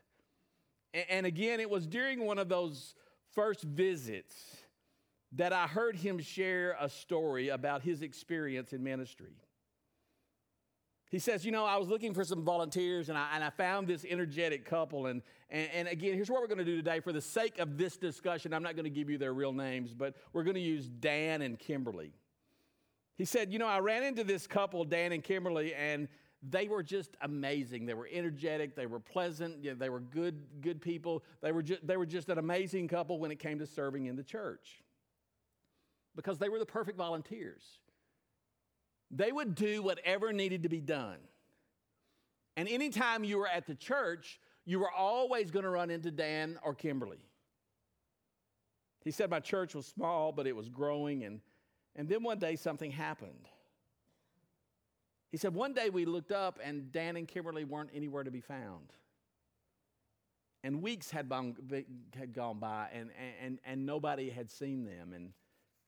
And, 1.10 1.26
again, 1.26 1.60
it 1.60 1.70
was 1.70 1.88
during 1.88 2.24
one 2.24 2.38
of 2.38 2.50
those 2.50 2.96
first 3.34 3.64
visits 3.64 4.36
that 5.34 5.52
I 5.52 5.68
heard 5.68 5.96
him 5.96 6.20
share 6.20 6.78
a 6.80 6.88
story 6.88 7.50
about 7.50 7.82
his 7.82 8.04
experience 8.04 8.74
in 8.74 8.84
ministry. 8.84 9.34
He 11.10 11.20
says, 11.20 11.44
You 11.46 11.52
know, 11.52 11.66
I 11.66 11.78
was 11.78 11.90
looking 11.90 12.14
for 12.14 12.24
some 12.24 12.44
volunteers 12.44 13.10
and 13.10 13.18
I, 13.18 13.30
and 13.34 13.44
I 13.44 13.50
found 13.50 13.88
this 13.88 14.06
energetic 14.08 14.66
couple. 14.66 15.08
And, 15.08 15.22
and, 15.50 15.70
and 15.74 15.88
again, 15.88 16.14
here's 16.14 16.30
what 16.30 16.42
we're 16.42 16.48
going 16.48 16.60
to 16.60 16.66
do 16.66 16.78
today. 16.78 17.02
For 17.02 17.12
the 17.12 17.22
sake 17.22 17.60
of 17.60 17.78
this 17.78 17.98
discussion, 17.98 18.54
I'm 18.54 18.64
not 18.64 18.76
going 18.76 18.86
to 18.86 18.90
give 18.90 19.10
you 19.10 19.18
their 19.18 19.34
real 19.34 19.54
names, 19.54 19.94
but 19.94 20.16
we're 20.32 20.44
going 20.44 20.56
to 20.56 20.62
use 20.62 20.88
Dan 20.88 21.42
and 21.42 21.60
Kimberly. 21.60 22.14
He 23.18 23.26
said, 23.26 23.52
You 23.52 23.60
know, 23.60 23.68
I 23.68 23.80
ran 23.80 24.04
into 24.04 24.24
this 24.24 24.48
couple, 24.48 24.84
Dan 24.86 25.12
and 25.12 25.24
Kimberly, 25.24 25.74
and 25.74 26.08
they 26.48 26.68
were 26.68 26.84
just 26.84 27.16
amazing. 27.22 27.86
They 27.86 27.94
were 27.94 28.10
energetic, 28.12 28.76
they 28.76 28.86
were 28.86 29.00
pleasant, 29.00 29.64
you 29.64 29.72
know, 29.72 29.78
they 29.78 29.90
were 29.90 30.02
good, 30.02 30.44
good 30.62 30.82
people. 30.82 31.24
They 31.42 31.52
were, 31.52 31.64
ju- 31.64 31.78
they 31.84 31.96
were 31.98 32.06
just 32.06 32.30
an 32.30 32.38
amazing 32.38 32.88
couple 32.88 33.20
when 33.20 33.32
it 33.32 33.40
came 33.40 33.60
to 33.60 33.66
serving 33.66 34.08
in 34.08 34.16
the 34.16 34.24
church 34.24 34.84
because 36.16 36.38
they 36.38 36.50
were 36.50 36.60
the 36.60 36.66
perfect 36.66 36.98
volunteers. 36.98 37.64
They 39.10 39.32
would 39.32 39.56
do 39.56 39.82
whatever 39.84 40.34
needed 40.34 40.64
to 40.64 40.70
be 40.70 40.82
done. 40.82 41.18
And 42.58 42.68
anytime 42.68 43.24
you 43.24 43.38
were 43.38 43.48
at 43.48 43.66
the 43.66 43.76
church, 43.76 44.40
you 44.66 44.80
were 44.80 44.92
always 44.92 45.52
going 45.52 45.64
to 45.64 45.70
run 45.70 45.90
into 45.90 46.12
Dan 46.12 46.58
or 46.64 46.74
Kimberly. 46.74 47.20
He 49.04 49.12
said, 49.12 49.30
My 49.30 49.40
church 49.40 49.76
was 49.76 49.86
small, 49.86 50.32
but 50.32 50.48
it 50.48 50.56
was 50.56 50.70
growing. 50.70 51.24
And, 51.24 51.42
and 51.96 52.10
then 52.10 52.24
one 52.24 52.40
day 52.40 52.56
something 52.56 52.92
happened. 52.92 53.48
He 55.32 55.38
said, 55.38 55.54
One 55.54 55.74
day 55.74 55.90
we 55.90 56.06
looked 56.06 56.32
up 56.32 56.60
and 56.64 56.92
Dan 56.92 57.16
and 57.16 57.28
Kimberly 57.28 57.66
weren't 57.66 57.90
anywhere 57.94 58.24
to 58.24 58.32
be 58.32 58.42
found. 58.42 58.94
And 60.64 60.82
weeks 60.82 61.12
had, 61.12 61.28
gone, 61.28 61.56
had 62.18 62.34
gone 62.34 62.60
by 62.60 62.88
and, 62.94 63.10
and, 63.42 63.60
and 63.66 63.86
nobody 63.86 64.30
had 64.30 64.50
seen 64.50 64.86
them. 64.86 65.12
And 65.14 65.34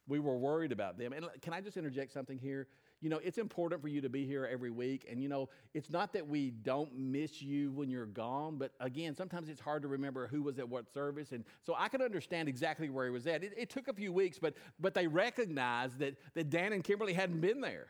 we 0.07 0.19
were 0.19 0.35
worried 0.35 0.71
about 0.71 0.97
them. 0.97 1.13
And 1.13 1.27
can 1.41 1.53
I 1.53 1.61
just 1.61 1.77
interject 1.77 2.11
something 2.11 2.37
here? 2.37 2.67
You 3.05 3.11
know, 3.11 3.19
it's 3.23 3.37
important 3.37 3.83
for 3.83 3.87
you 3.87 4.01
to 4.01 4.09
be 4.09 4.25
here 4.25 4.49
every 4.51 4.71
week. 4.71 5.05
And, 5.07 5.21
you 5.21 5.29
know, 5.29 5.47
it's 5.75 5.91
not 5.91 6.11
that 6.13 6.27
we 6.27 6.49
don't 6.49 6.97
miss 6.97 7.39
you 7.39 7.71
when 7.71 7.87
you're 7.87 8.07
gone, 8.07 8.57
but 8.57 8.71
again, 8.79 9.13
sometimes 9.13 9.47
it's 9.47 9.61
hard 9.61 9.83
to 9.83 9.87
remember 9.87 10.25
who 10.25 10.41
was 10.41 10.57
at 10.57 10.67
what 10.67 10.91
service. 10.91 11.31
And 11.31 11.43
so 11.61 11.75
I 11.77 11.87
can 11.87 12.01
understand 12.01 12.49
exactly 12.49 12.89
where 12.89 13.05
he 13.05 13.11
was 13.11 13.27
at. 13.27 13.43
It, 13.43 13.53
it 13.55 13.69
took 13.69 13.89
a 13.89 13.93
few 13.93 14.11
weeks, 14.11 14.39
but, 14.39 14.55
but 14.79 14.95
they 14.95 15.05
recognized 15.05 15.99
that, 15.99 16.15
that 16.33 16.49
Dan 16.49 16.73
and 16.73 16.83
Kimberly 16.83 17.13
hadn't 17.13 17.41
been 17.41 17.61
there. 17.61 17.85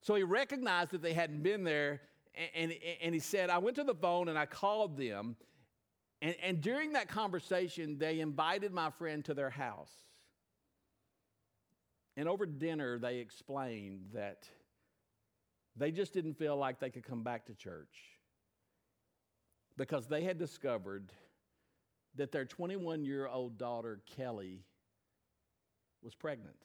So 0.00 0.14
he 0.14 0.22
recognized 0.22 0.92
that 0.92 1.02
they 1.02 1.12
hadn't 1.12 1.42
been 1.42 1.62
there. 1.62 2.00
And, 2.54 2.72
and, 2.72 2.80
and 3.02 3.14
he 3.14 3.20
said, 3.20 3.50
I 3.50 3.58
went 3.58 3.76
to 3.76 3.84
the 3.84 3.94
phone 3.94 4.28
and 4.28 4.38
I 4.38 4.46
called 4.46 4.96
them. 4.96 5.36
And, 6.22 6.34
and 6.42 6.62
during 6.62 6.94
that 6.94 7.08
conversation, 7.08 7.98
they 7.98 8.20
invited 8.20 8.72
my 8.72 8.88
friend 8.88 9.22
to 9.26 9.34
their 9.34 9.50
house. 9.50 9.92
And 12.20 12.28
over 12.28 12.44
dinner, 12.44 12.98
they 12.98 13.16
explained 13.16 14.10
that 14.12 14.46
they 15.74 15.90
just 15.90 16.12
didn't 16.12 16.34
feel 16.34 16.54
like 16.54 16.78
they 16.78 16.90
could 16.90 17.02
come 17.02 17.22
back 17.22 17.46
to 17.46 17.54
church 17.54 17.96
because 19.78 20.06
they 20.06 20.22
had 20.22 20.36
discovered 20.36 21.14
that 22.16 22.30
their 22.30 22.44
21 22.44 23.06
year 23.06 23.26
old 23.26 23.56
daughter, 23.56 24.02
Kelly, 24.04 24.66
was 26.02 26.14
pregnant. 26.14 26.58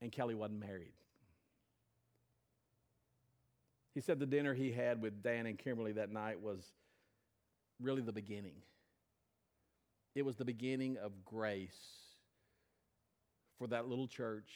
And 0.00 0.10
Kelly 0.10 0.34
wasn't 0.34 0.60
married. 0.60 0.94
He 3.94 4.00
said 4.00 4.18
the 4.18 4.24
dinner 4.24 4.54
he 4.54 4.72
had 4.72 5.02
with 5.02 5.22
Dan 5.22 5.44
and 5.44 5.58
Kimberly 5.58 5.92
that 5.92 6.10
night 6.10 6.40
was 6.40 6.64
really 7.78 8.00
the 8.00 8.12
beginning. 8.12 8.56
It 10.14 10.24
was 10.24 10.36
the 10.36 10.46
beginning 10.46 10.96
of 10.96 11.12
grace 11.26 12.07
for 13.58 13.66
that 13.68 13.88
little 13.88 14.06
church 14.06 14.50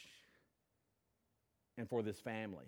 and 1.77 1.89
for 1.89 2.01
this 2.01 2.19
family. 2.19 2.65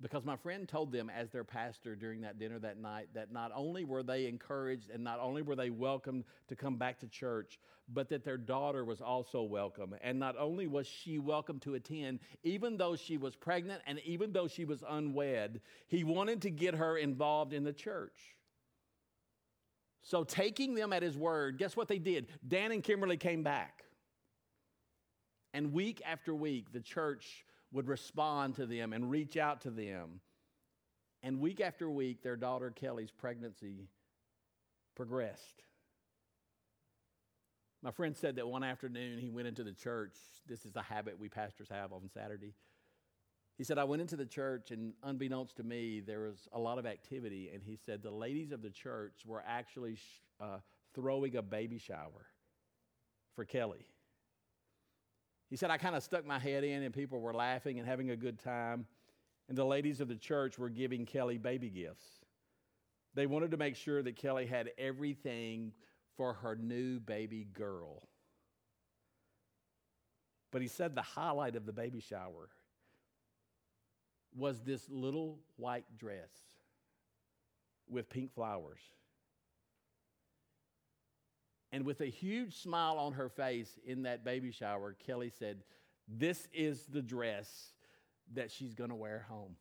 Because 0.00 0.24
my 0.24 0.36
friend 0.36 0.66
told 0.66 0.90
them, 0.90 1.10
as 1.10 1.30
their 1.30 1.44
pastor 1.44 1.94
during 1.94 2.22
that 2.22 2.38
dinner 2.38 2.58
that 2.58 2.78
night, 2.78 3.08
that 3.14 3.30
not 3.30 3.52
only 3.54 3.84
were 3.84 4.02
they 4.02 4.26
encouraged 4.26 4.90
and 4.90 5.04
not 5.04 5.20
only 5.20 5.42
were 5.42 5.54
they 5.54 5.70
welcomed 5.70 6.24
to 6.48 6.56
come 6.56 6.76
back 6.76 6.98
to 7.00 7.06
church, 7.06 7.60
but 7.92 8.08
that 8.08 8.24
their 8.24 8.38
daughter 8.38 8.84
was 8.84 9.00
also 9.00 9.42
welcome. 9.42 9.94
And 10.02 10.18
not 10.18 10.36
only 10.38 10.66
was 10.66 10.86
she 10.86 11.18
welcome 11.18 11.60
to 11.60 11.74
attend, 11.74 12.20
even 12.42 12.78
though 12.78 12.96
she 12.96 13.16
was 13.16 13.36
pregnant 13.36 13.82
and 13.86 14.00
even 14.00 14.32
though 14.32 14.48
she 14.48 14.64
was 14.64 14.82
unwed, 14.88 15.60
he 15.86 16.04
wanted 16.04 16.42
to 16.42 16.50
get 16.50 16.74
her 16.74 16.96
involved 16.96 17.52
in 17.52 17.62
the 17.62 17.72
church. 17.72 18.36
So, 20.04 20.24
taking 20.24 20.74
them 20.74 20.92
at 20.92 21.02
his 21.02 21.16
word, 21.16 21.58
guess 21.58 21.76
what 21.76 21.86
they 21.86 22.00
did? 22.00 22.26
Dan 22.46 22.72
and 22.72 22.82
Kimberly 22.82 23.16
came 23.16 23.44
back. 23.44 23.84
And 25.54 25.72
week 25.72 26.02
after 26.04 26.34
week, 26.34 26.72
the 26.72 26.80
church 26.80 27.44
would 27.72 27.88
respond 27.88 28.56
to 28.56 28.66
them 28.66 28.92
and 28.92 29.10
reach 29.10 29.36
out 29.36 29.62
to 29.62 29.70
them. 29.70 30.20
And 31.22 31.40
week 31.40 31.60
after 31.60 31.90
week, 31.90 32.22
their 32.22 32.36
daughter 32.36 32.70
Kelly's 32.70 33.10
pregnancy 33.10 33.88
progressed. 34.94 35.62
My 37.82 37.90
friend 37.90 38.16
said 38.16 38.36
that 38.36 38.46
one 38.46 38.62
afternoon 38.62 39.18
he 39.18 39.30
went 39.30 39.48
into 39.48 39.64
the 39.64 39.72
church. 39.72 40.14
This 40.46 40.64
is 40.64 40.76
a 40.76 40.82
habit 40.82 41.18
we 41.18 41.28
pastors 41.28 41.68
have 41.68 41.92
on 41.92 42.08
Saturday. 42.12 42.54
He 43.58 43.64
said, 43.64 43.78
I 43.78 43.84
went 43.84 44.02
into 44.02 44.16
the 44.16 44.26
church, 44.26 44.70
and 44.70 44.94
unbeknownst 45.02 45.56
to 45.56 45.62
me, 45.62 46.00
there 46.00 46.20
was 46.20 46.48
a 46.52 46.58
lot 46.58 46.78
of 46.78 46.86
activity. 46.86 47.50
And 47.52 47.62
he 47.62 47.76
said, 47.76 48.02
the 48.02 48.10
ladies 48.10 48.50
of 48.50 48.62
the 48.62 48.70
church 48.70 49.22
were 49.26 49.42
actually 49.46 49.98
uh, 50.40 50.58
throwing 50.94 51.36
a 51.36 51.42
baby 51.42 51.78
shower 51.78 52.26
for 53.34 53.44
Kelly. 53.44 53.86
He 55.52 55.58
said, 55.58 55.70
I 55.70 55.76
kind 55.76 55.94
of 55.94 56.02
stuck 56.02 56.24
my 56.24 56.38
head 56.38 56.64
in 56.64 56.82
and 56.82 56.94
people 56.94 57.20
were 57.20 57.34
laughing 57.34 57.78
and 57.78 57.86
having 57.86 58.08
a 58.08 58.16
good 58.16 58.38
time. 58.38 58.86
And 59.50 59.58
the 59.58 59.66
ladies 59.66 60.00
of 60.00 60.08
the 60.08 60.16
church 60.16 60.58
were 60.58 60.70
giving 60.70 61.04
Kelly 61.04 61.36
baby 61.36 61.68
gifts. 61.68 62.06
They 63.12 63.26
wanted 63.26 63.50
to 63.50 63.58
make 63.58 63.76
sure 63.76 64.02
that 64.02 64.16
Kelly 64.16 64.46
had 64.46 64.70
everything 64.78 65.72
for 66.16 66.32
her 66.32 66.56
new 66.56 67.00
baby 67.00 67.46
girl. 67.52 68.08
But 70.52 70.62
he 70.62 70.68
said 70.68 70.94
the 70.94 71.02
highlight 71.02 71.54
of 71.54 71.66
the 71.66 71.72
baby 71.74 72.00
shower 72.00 72.48
was 74.34 74.62
this 74.62 74.88
little 74.88 75.38
white 75.58 75.84
dress 75.98 76.30
with 77.90 78.08
pink 78.08 78.32
flowers. 78.34 78.80
And 81.72 81.86
with 81.86 82.02
a 82.02 82.06
huge 82.06 82.54
smile 82.62 82.98
on 82.98 83.14
her 83.14 83.30
face 83.30 83.78
in 83.86 84.02
that 84.02 84.24
baby 84.24 84.50
shower, 84.50 84.94
Kelly 85.06 85.30
said, 85.30 85.62
This 86.06 86.46
is 86.52 86.84
the 86.84 87.00
dress 87.00 87.72
that 88.34 88.50
she's 88.50 88.74
going 88.74 88.90
to 88.90 88.96
wear 88.96 89.24
home. 89.28 89.56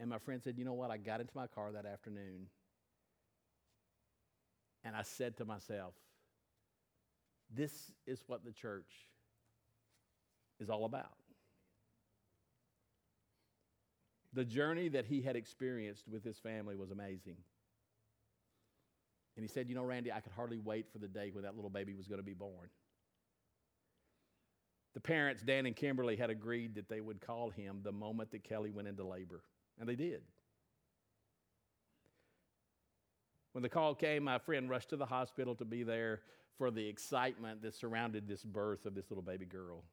And 0.00 0.10
my 0.10 0.18
friend 0.18 0.42
said, 0.42 0.58
You 0.58 0.64
know 0.64 0.74
what? 0.74 0.90
I 0.90 0.96
got 0.96 1.20
into 1.20 1.32
my 1.34 1.46
car 1.46 1.70
that 1.72 1.86
afternoon 1.86 2.48
and 4.84 4.94
I 4.94 5.02
said 5.02 5.36
to 5.38 5.44
myself, 5.44 5.94
This 7.54 7.92
is 8.06 8.22
what 8.26 8.44
the 8.44 8.52
church 8.52 8.92
is 10.60 10.70
all 10.70 10.84
about. 10.84 11.16
The 14.32 14.44
journey 14.44 14.88
that 14.88 15.06
he 15.06 15.22
had 15.22 15.34
experienced 15.34 16.06
with 16.08 16.22
his 16.22 16.38
family 16.38 16.76
was 16.76 16.90
amazing. 16.90 17.36
And 19.36 19.44
he 19.44 19.48
said, 19.48 19.68
You 19.68 19.74
know, 19.74 19.84
Randy, 19.84 20.12
I 20.12 20.20
could 20.20 20.32
hardly 20.32 20.58
wait 20.58 20.86
for 20.90 20.98
the 20.98 21.08
day 21.08 21.30
when 21.32 21.44
that 21.44 21.54
little 21.54 21.70
baby 21.70 21.94
was 21.94 22.08
going 22.08 22.18
to 22.18 22.24
be 22.24 22.34
born. 22.34 22.68
The 24.94 25.00
parents, 25.00 25.42
Dan 25.42 25.66
and 25.66 25.76
Kimberly, 25.76 26.16
had 26.16 26.30
agreed 26.30 26.74
that 26.76 26.88
they 26.88 27.02
would 27.02 27.20
call 27.20 27.50
him 27.50 27.80
the 27.82 27.92
moment 27.92 28.30
that 28.30 28.44
Kelly 28.44 28.70
went 28.70 28.88
into 28.88 29.04
labor, 29.04 29.42
and 29.78 29.86
they 29.86 29.94
did. 29.94 30.22
When 33.52 33.62
the 33.62 33.68
call 33.68 33.94
came, 33.94 34.24
my 34.24 34.38
friend 34.38 34.70
rushed 34.70 34.90
to 34.90 34.96
the 34.96 35.06
hospital 35.06 35.54
to 35.56 35.66
be 35.66 35.82
there 35.82 36.22
for 36.56 36.70
the 36.70 36.86
excitement 36.86 37.60
that 37.62 37.74
surrounded 37.74 38.26
this 38.26 38.42
birth 38.42 38.86
of 38.86 38.94
this 38.94 39.10
little 39.10 39.22
baby 39.22 39.44
girl. 39.44 39.84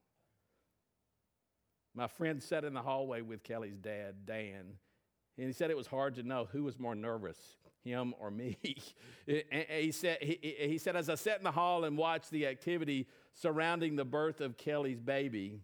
My 1.94 2.08
friend 2.08 2.42
sat 2.42 2.64
in 2.64 2.74
the 2.74 2.82
hallway 2.82 3.22
with 3.22 3.44
Kelly's 3.44 3.78
dad, 3.78 4.26
Dan, 4.26 4.78
and 5.38 5.48
he 5.48 5.54
said 5.54 5.70
it 5.70 5.78
was 5.78 5.88
hard 5.88 6.16
to 6.16 6.24
know 6.24 6.48
who 6.52 6.64
was 6.64 6.80
more 6.80 6.96
nervous, 6.96 7.38
him 7.84 8.14
or 8.20 8.32
me. 8.32 8.58
he, 9.26 9.92
said, 9.92 10.18
he, 10.22 10.56
he 10.60 10.78
said, 10.78 10.96
as 10.96 11.10
I 11.10 11.16
sat 11.16 11.38
in 11.38 11.44
the 11.44 11.52
hall 11.52 11.84
and 11.84 11.98
watched 11.98 12.32
the 12.32 12.48
activity 12.48 13.08
surrounding 13.34 13.96
the 13.96 14.06
birth 14.06 14.42
of 14.42 14.58
Kelly's 14.58 15.00
baby, 15.00 15.60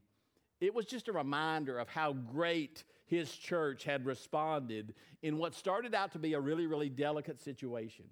it 0.59 0.73
was 0.73 0.85
just 0.85 1.07
a 1.07 1.13
reminder 1.13 1.79
of 1.79 1.89
how 1.89 2.13
great 2.13 2.83
his 3.05 3.31
church 3.31 3.83
had 3.83 4.05
responded 4.05 4.93
in 5.21 5.37
what 5.37 5.55
started 5.55 5.95
out 5.95 6.11
to 6.13 6.19
be 6.19 6.33
a 6.33 6.39
really, 6.39 6.67
really 6.67 6.89
delicate 6.89 7.39
situation. 7.41 8.05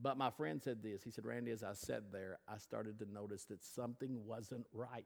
But 0.00 0.16
my 0.16 0.30
friend 0.30 0.60
said 0.62 0.82
this. 0.82 1.02
He 1.02 1.10
said, 1.10 1.24
Randy, 1.24 1.50
as 1.50 1.62
I 1.62 1.72
sat 1.72 2.12
there, 2.12 2.38
I 2.48 2.58
started 2.58 2.98
to 2.98 3.12
notice 3.12 3.44
that 3.44 3.62
something 3.64 4.26
wasn't 4.26 4.66
right. 4.72 5.04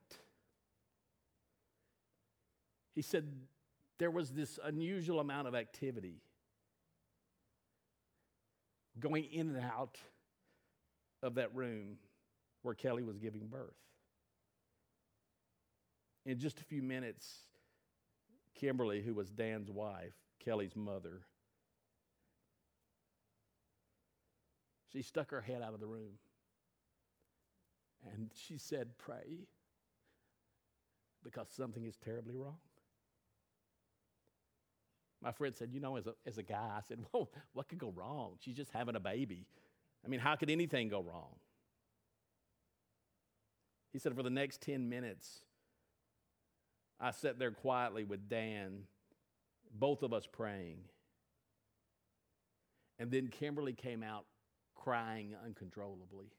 He 2.95 3.03
said, 3.03 3.29
there 3.99 4.11
was 4.11 4.31
this 4.31 4.59
unusual 4.65 5.21
amount 5.21 5.49
of 5.49 5.55
activity 5.55 6.23
going 8.99 9.25
in 9.25 9.55
and 9.55 9.65
out 9.65 9.99
of 11.23 11.35
that 11.35 11.55
room 11.55 11.99
where 12.63 12.75
Kelly 12.75 13.03
was 13.03 13.19
giving 13.19 13.47
birth. 13.47 13.75
In 16.27 16.39
just 16.39 16.61
a 16.61 16.65
few 16.65 16.83
minutes, 16.83 17.47
Kimberly, 18.55 19.03
who 19.03 19.15
was 19.15 19.31
Dan's 19.31 19.71
wife, 19.71 20.15
Kelly's 20.45 20.77
mother, 20.77 21.23
she 24.93 25.03
stuck 25.03 25.31
her 25.31 25.41
head 25.41 25.63
out 25.63 25.75
of 25.75 25.81
the 25.81 25.87
room 25.87 26.19
and 28.13 28.31
she 28.35 28.59
said, 28.59 28.91
Pray, 28.99 29.47
because 31.25 31.49
something 31.51 31.85
is 31.85 31.97
terribly 31.97 32.37
wrong. 32.37 32.59
My 35.23 35.33
friend 35.33 35.55
said, 35.57 35.71
You 35.73 35.81
know, 35.81 35.97
as 35.97 36.07
a, 36.07 36.15
as 36.27 36.39
a 36.39 36.43
guy, 36.43 36.77
I 36.77 36.81
said, 36.87 36.99
Well, 37.13 37.31
what 37.53 37.69
could 37.69 37.79
go 37.79 37.93
wrong? 37.95 38.33
She's 38.41 38.57
just 38.57 38.71
having 38.73 38.97
a 38.97 39.01
baby. 39.01 39.47
I 40.05 40.09
mean, 40.09 40.21
how 40.21 40.37
could 40.37 40.51
anything 40.51 40.89
go 40.89 41.01
wrong? 41.01 41.37
He 43.93 43.99
said, 43.99 44.15
For 44.15 44.23
the 44.23 44.31
next 44.31 44.61
10 44.63 44.89
minutes, 44.89 45.41
I 47.01 47.11
sat 47.11 47.39
there 47.39 47.51
quietly 47.51 48.05
with 48.05 48.29
Dan, 48.29 48.85
both 49.73 50.03
of 50.03 50.13
us 50.13 50.27
praying. 50.27 50.79
And 52.99 53.11
then 53.11 53.29
Kimberly 53.29 53.73
came 53.73 54.03
out 54.03 54.25
crying 54.75 55.35
uncontrollably. 55.45 56.33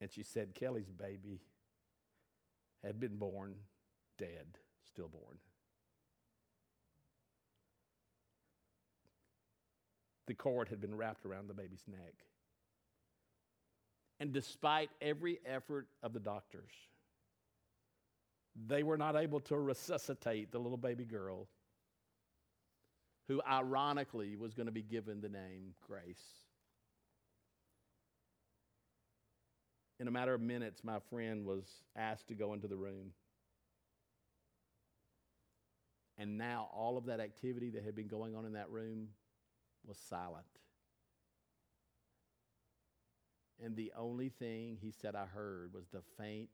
And 0.00 0.10
she 0.10 0.22
said, 0.22 0.54
Kelly's 0.54 0.90
baby 0.90 1.40
had 2.84 2.98
been 2.98 3.16
born 3.16 3.54
dead, 4.18 4.58
stillborn. 4.84 5.38
The 10.26 10.34
cord 10.34 10.68
had 10.68 10.80
been 10.80 10.94
wrapped 10.94 11.26
around 11.26 11.48
the 11.48 11.54
baby's 11.54 11.84
neck. 11.88 12.14
And 14.20 14.32
despite 14.32 14.90
every 15.00 15.40
effort 15.44 15.88
of 16.02 16.12
the 16.12 16.20
doctors, 16.20 16.70
they 18.68 18.82
were 18.82 18.98
not 18.98 19.16
able 19.16 19.40
to 19.40 19.58
resuscitate 19.58 20.52
the 20.52 20.58
little 20.58 20.78
baby 20.78 21.04
girl 21.04 21.48
who 23.28 23.40
ironically 23.48 24.36
was 24.36 24.54
going 24.54 24.66
to 24.66 24.72
be 24.72 24.82
given 24.82 25.20
the 25.20 25.28
name 25.28 25.74
Grace. 25.86 26.22
In 29.98 30.08
a 30.08 30.10
matter 30.10 30.34
of 30.34 30.40
minutes, 30.40 30.82
my 30.84 30.98
friend 31.10 31.46
was 31.46 31.64
asked 31.96 32.28
to 32.28 32.34
go 32.34 32.52
into 32.52 32.68
the 32.68 32.76
room. 32.76 33.12
And 36.18 36.36
now 36.36 36.68
all 36.74 36.98
of 36.98 37.06
that 37.06 37.20
activity 37.20 37.70
that 37.70 37.84
had 37.84 37.94
been 37.94 38.08
going 38.08 38.34
on 38.34 38.44
in 38.44 38.52
that 38.52 38.70
room 38.70 39.08
was 39.86 39.98
silent. 39.98 40.46
And 43.64 43.76
the 43.76 43.92
only 43.96 44.28
thing 44.28 44.78
he 44.80 44.90
said 44.90 45.14
I 45.14 45.26
heard 45.26 45.72
was 45.72 45.88
the 45.92 46.02
faint 46.18 46.50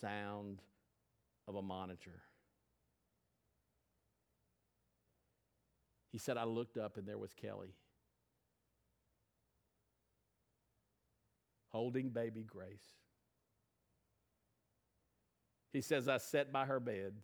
sound 0.00 0.62
of 1.46 1.54
a 1.54 1.62
monitor. 1.62 2.22
He 6.10 6.18
said, 6.18 6.36
I 6.36 6.44
looked 6.44 6.76
up 6.76 6.96
and 6.96 7.06
there 7.06 7.18
was 7.18 7.34
Kelly 7.34 7.74
holding 11.68 12.08
baby 12.10 12.42
Grace. 12.42 12.96
He 15.72 15.80
says, 15.80 16.08
I 16.08 16.18
sat 16.18 16.52
by 16.52 16.64
her 16.64 16.80
bed 16.80 17.14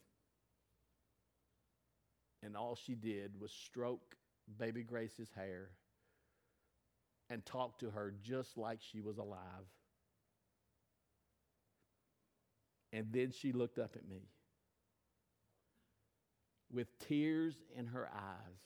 and 2.44 2.56
all 2.56 2.76
she 2.76 2.94
did 2.94 3.40
was 3.40 3.50
stroke 3.50 4.16
baby 4.58 4.82
Grace's 4.82 5.30
hair 5.34 5.70
and 7.28 7.44
talk 7.44 7.78
to 7.80 7.90
her 7.90 8.14
just 8.22 8.56
like 8.56 8.78
she 8.80 9.00
was 9.00 9.18
alive. 9.18 9.40
And 12.92 13.06
then 13.12 13.32
she 13.32 13.52
looked 13.52 13.78
up 13.78 13.96
at 13.96 14.08
me 14.08 14.22
with 16.72 16.86
tears 17.00 17.54
in 17.76 17.86
her 17.86 18.08
eyes 18.14 18.60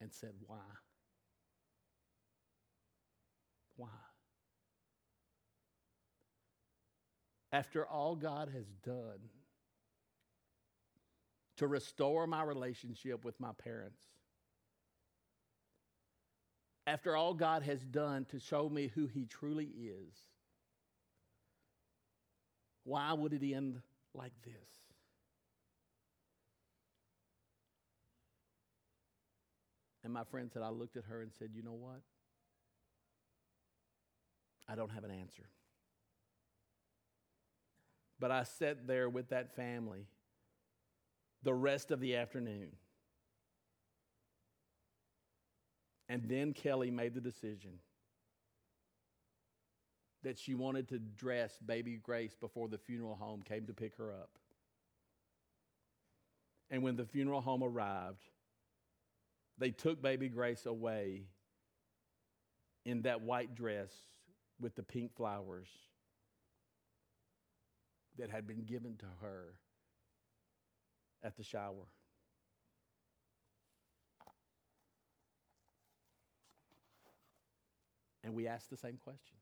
and 0.00 0.12
said, 0.12 0.32
Why? 0.46 0.58
Why? 3.76 3.88
After 7.52 7.86
all 7.86 8.16
God 8.16 8.48
has 8.54 8.66
done, 8.84 9.18
to 11.62 11.68
restore 11.68 12.26
my 12.26 12.42
relationship 12.42 13.24
with 13.24 13.38
my 13.38 13.52
parents. 13.62 14.00
After 16.88 17.16
all 17.16 17.34
God 17.34 17.62
has 17.62 17.80
done 17.80 18.26
to 18.30 18.40
show 18.40 18.68
me 18.68 18.90
who 18.92 19.06
He 19.06 19.26
truly 19.26 19.66
is, 19.66 20.12
why 22.82 23.12
would 23.12 23.32
it 23.32 23.54
end 23.54 23.80
like 24.12 24.32
this? 24.44 24.54
And 30.02 30.12
my 30.12 30.24
friend 30.24 30.50
said, 30.52 30.62
I 30.62 30.70
looked 30.70 30.96
at 30.96 31.04
her 31.04 31.22
and 31.22 31.30
said, 31.38 31.50
You 31.54 31.62
know 31.62 31.78
what? 31.78 32.00
I 34.68 34.74
don't 34.74 34.90
have 34.90 35.04
an 35.04 35.12
answer. 35.12 35.44
But 38.18 38.32
I 38.32 38.42
sat 38.42 38.88
there 38.88 39.08
with 39.08 39.28
that 39.28 39.54
family 39.54 40.08
the 41.42 41.54
rest 41.54 41.90
of 41.90 42.00
the 42.00 42.16
afternoon. 42.16 42.72
And 46.08 46.24
then 46.24 46.52
Kelly 46.52 46.90
made 46.90 47.14
the 47.14 47.20
decision 47.20 47.78
that 50.22 50.38
she 50.38 50.54
wanted 50.54 50.88
to 50.88 50.98
dress 50.98 51.58
baby 51.64 51.96
Grace 51.96 52.36
before 52.38 52.68
the 52.68 52.78
funeral 52.78 53.16
home 53.16 53.42
came 53.42 53.66
to 53.66 53.72
pick 53.72 53.96
her 53.96 54.12
up. 54.12 54.30
And 56.70 56.82
when 56.82 56.96
the 56.96 57.04
funeral 57.04 57.40
home 57.40 57.62
arrived, 57.62 58.22
they 59.58 59.70
took 59.70 60.00
baby 60.00 60.28
Grace 60.28 60.66
away 60.66 61.22
in 62.84 63.02
that 63.02 63.22
white 63.22 63.54
dress 63.54 63.92
with 64.60 64.74
the 64.74 64.82
pink 64.82 65.14
flowers 65.16 65.68
that 68.18 68.30
had 68.30 68.46
been 68.46 68.64
given 68.64 68.96
to 68.96 69.06
her 69.20 69.54
at 71.22 71.36
the 71.36 71.42
shower. 71.42 71.86
And 78.24 78.34
we 78.34 78.46
ask 78.46 78.68
the 78.68 78.76
same 78.76 78.98
questions. 79.02 79.40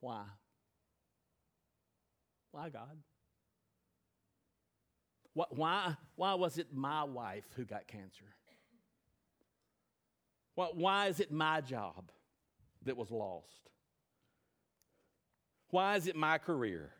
Why? 0.00 0.24
Why, 2.50 2.68
God? 2.68 2.98
Why, 5.32 5.96
why 6.14 6.34
was 6.34 6.58
it 6.58 6.68
my 6.72 7.04
wife 7.04 7.46
who 7.56 7.64
got 7.64 7.88
cancer? 7.88 8.26
Why 10.54 11.08
is 11.08 11.18
it 11.18 11.32
my 11.32 11.60
job 11.60 12.10
that 12.84 12.96
was 12.96 13.10
lost? 13.10 13.70
Why 15.70 15.96
is 15.96 16.06
it 16.06 16.14
my 16.14 16.38
career? 16.38 16.92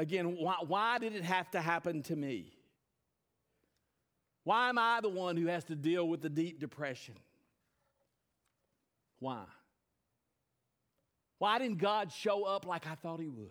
Again, 0.00 0.38
why, 0.38 0.54
why 0.66 0.98
did 0.98 1.14
it 1.14 1.24
have 1.24 1.50
to 1.50 1.60
happen 1.60 2.02
to 2.04 2.16
me? 2.16 2.54
Why 4.44 4.70
am 4.70 4.78
I 4.78 5.00
the 5.02 5.10
one 5.10 5.36
who 5.36 5.48
has 5.48 5.62
to 5.64 5.76
deal 5.76 6.08
with 6.08 6.22
the 6.22 6.30
deep 6.30 6.58
depression? 6.58 7.16
Why? 9.18 9.42
Why 11.36 11.58
didn't 11.58 11.76
God 11.76 12.12
show 12.12 12.44
up 12.44 12.64
like 12.64 12.86
I 12.86 12.94
thought 12.94 13.20
He 13.20 13.28
would? 13.28 13.50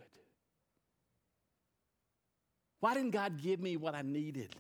Why 2.79 2.95
didn't 2.95 3.11
God 3.11 3.39
give 3.39 3.59
me 3.59 3.77
what 3.77 3.93
I 3.93 4.01
needed? 4.01 4.55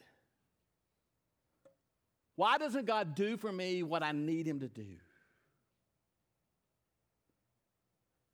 Why 2.35 2.59
doesn't 2.59 2.85
God 2.85 3.15
do 3.15 3.35
for 3.35 3.51
me 3.51 3.81
what 3.81 4.03
I 4.03 4.11
need 4.11 4.45
Him 4.45 4.59
to 4.59 4.67
do? 4.67 4.85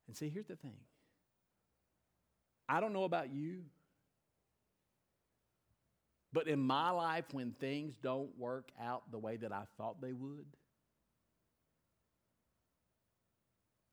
And 0.08 0.14
see, 0.14 0.28
here's 0.28 0.44
the 0.46 0.56
thing 0.56 0.76
I 2.68 2.80
don't 2.80 2.92
know 2.92 3.04
about 3.04 3.32
you, 3.32 3.62
but 6.32 6.48
in 6.48 6.58
my 6.58 6.90
life, 6.90 7.24
when 7.32 7.52
things 7.52 7.96
don't 8.02 8.36
work 8.38 8.70
out 8.80 9.10
the 9.10 9.18
way 9.18 9.36
that 9.36 9.52
I 9.52 9.62
thought 9.76 10.00
they 10.00 10.12
would, 10.12 10.46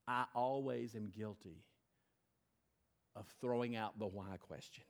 I 0.08 0.26
always 0.36 0.96
am 0.96 1.12
guilty 1.16 1.64
of 3.16 3.26
throwing 3.40 3.76
out 3.76 4.00
the 4.00 4.08
why 4.08 4.38
question. 4.40 4.84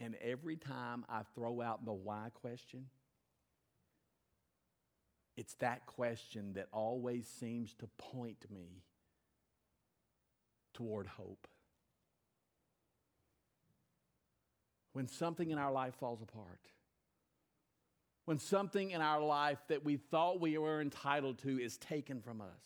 And 0.00 0.14
every 0.22 0.56
time 0.56 1.04
I 1.08 1.22
throw 1.34 1.60
out 1.60 1.84
the 1.84 1.92
why 1.92 2.28
question, 2.32 2.86
it's 5.36 5.54
that 5.54 5.86
question 5.86 6.54
that 6.54 6.68
always 6.72 7.28
seems 7.28 7.74
to 7.74 7.86
point 7.98 8.46
me 8.50 8.82
toward 10.74 11.06
hope. 11.06 11.46
When 14.92 15.06
something 15.06 15.50
in 15.50 15.58
our 15.58 15.72
life 15.72 15.94
falls 15.94 16.22
apart, 16.22 16.60
when 18.24 18.38
something 18.38 18.90
in 18.90 19.00
our 19.00 19.22
life 19.22 19.58
that 19.68 19.84
we 19.84 19.96
thought 19.96 20.40
we 20.40 20.58
were 20.58 20.80
entitled 20.80 21.38
to 21.38 21.58
is 21.58 21.78
taken 21.78 22.20
from 22.20 22.40
us. 22.42 22.60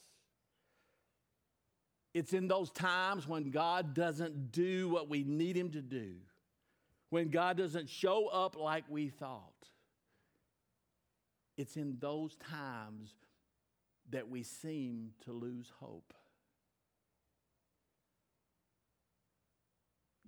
It's 2.15 2.33
in 2.33 2.49
those 2.49 2.71
times 2.71 3.29
when 3.29 3.51
God 3.51 3.95
doesn't 3.95 4.51
do 4.51 4.89
what 4.89 5.09
we 5.09 5.23
need 5.23 5.57
Him 5.57 5.71
to 5.71 5.81
do, 5.81 6.15
when 7.11 7.29
God 7.29 7.57
doesn't 7.57 7.89
show 7.89 8.27
up 8.27 8.57
like 8.57 8.85
we 8.89 9.09
thought. 9.09 9.69
It's 11.57 11.77
in 11.77 11.97
those 12.01 12.35
times 12.37 13.15
that 14.11 14.29
we 14.29 14.43
seem 14.43 15.11
to 15.25 15.33
lose 15.33 15.71
hope. 15.81 16.13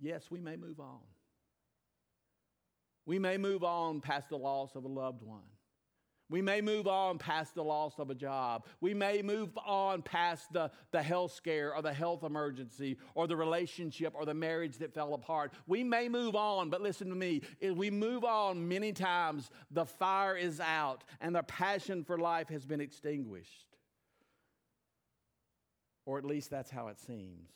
Yes, 0.01 0.29
we 0.29 0.39
may 0.39 0.55
move 0.55 0.79
on. 0.79 0.99
We 3.05 3.19
may 3.19 3.37
move 3.37 3.63
on 3.63 4.01
past 4.01 4.29
the 4.29 4.37
loss 4.37 4.75
of 4.75 4.83
a 4.83 4.87
loved 4.87 5.21
one. 5.21 5.43
We 6.27 6.41
may 6.41 6.59
move 6.59 6.87
on 6.87 7.19
past 7.19 7.53
the 7.53 7.63
loss 7.63 7.99
of 7.99 8.09
a 8.09 8.15
job. 8.15 8.65
We 8.81 8.95
may 8.95 9.21
move 9.21 9.55
on 9.63 10.01
past 10.01 10.51
the, 10.51 10.71
the 10.91 11.03
health 11.03 11.33
scare 11.33 11.75
or 11.75 11.83
the 11.83 11.93
health 11.93 12.23
emergency 12.23 12.97
or 13.13 13.27
the 13.27 13.35
relationship 13.35 14.13
or 14.15 14.25
the 14.25 14.33
marriage 14.33 14.79
that 14.79 14.91
fell 14.91 15.13
apart. 15.13 15.53
We 15.67 15.83
may 15.83 16.09
move 16.09 16.35
on, 16.35 16.71
but 16.71 16.81
listen 16.81 17.09
to 17.09 17.15
me. 17.15 17.41
If 17.59 17.75
we 17.75 17.91
move 17.91 18.23
on 18.23 18.67
many 18.67 18.91
times, 18.91 19.51
the 19.69 19.85
fire 19.85 20.35
is 20.35 20.59
out 20.59 21.03
and 21.21 21.35
the 21.35 21.43
passion 21.43 22.03
for 22.03 22.17
life 22.17 22.49
has 22.49 22.65
been 22.65 22.81
extinguished. 22.81 23.67
Or 26.07 26.17
at 26.17 26.25
least 26.25 26.49
that's 26.49 26.71
how 26.71 26.87
it 26.87 26.99
seems. 26.99 27.51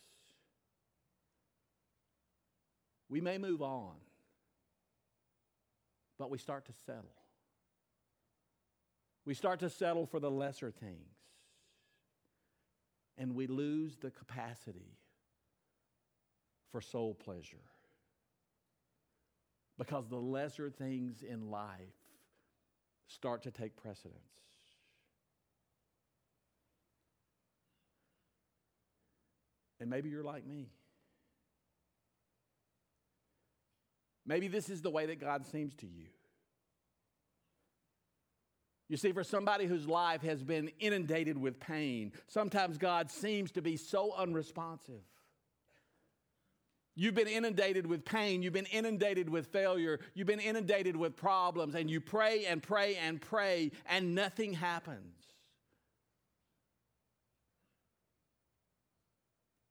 We 3.10 3.22
may 3.22 3.38
move 3.38 3.62
on 3.62 3.96
but 6.20 6.30
we 6.30 6.38
start 6.38 6.66
to 6.66 6.74
settle. 6.86 7.16
We 9.26 9.34
start 9.34 9.62
to 9.62 9.70
settle 9.70 10.06
for 10.06 10.20
the 10.20 10.30
lesser 10.30 10.70
things. 10.70 11.16
And 13.18 13.34
we 13.36 13.48
lose 13.48 13.96
the 13.98 14.12
capacity 14.12 14.98
for 16.72 16.82
soul 16.82 17.16
pleasure. 17.16 17.58
Because 19.78 20.08
the 20.10 20.18
lesser 20.18 20.70
things 20.70 21.24
in 21.24 21.50
life 21.50 21.78
start 23.08 23.44
to 23.44 23.52
take 23.52 23.78
precedence. 23.78 24.20
And 29.80 29.90
maybe 29.90 30.10
you're 30.10 30.24
like 30.24 30.46
me. 30.46 30.68
Maybe 34.30 34.48
this 34.48 34.70
is 34.70 34.84
the 34.84 34.92
way 34.92 35.08
that 35.08 35.20
God 35.20 35.48
seems 35.48 35.74
to 35.78 35.88
you. 35.88 36.06
You 38.88 38.96
see, 38.96 39.12
for 39.12 39.24
somebody 39.24 39.66
whose 39.66 39.88
life 39.88 40.22
has 40.22 40.44
been 40.44 40.70
inundated 40.80 41.36
with 41.36 41.60
pain, 41.60 42.12
sometimes 42.28 42.78
God 42.78 43.10
seems 43.10 43.52
to 43.54 43.64
be 43.64 43.76
so 43.76 44.14
unresponsive. 44.16 45.02
You've 46.96 47.16
been 47.16 47.28
inundated 47.28 47.88
with 47.88 48.06
pain, 48.06 48.44
you've 48.44 48.54
been 48.54 48.68
inundated 48.68 49.30
with 49.30 49.48
failure, 49.48 50.00
you've 50.14 50.28
been 50.28 50.40
inundated 50.40 50.96
with 50.96 51.16
problems, 51.16 51.74
and 51.74 51.90
you 51.90 52.00
pray 52.00 52.46
and 52.46 52.62
pray 52.62 52.98
and 52.98 53.20
pray, 53.20 53.72
and 53.88 54.14
nothing 54.14 54.54
happens. 54.54 55.16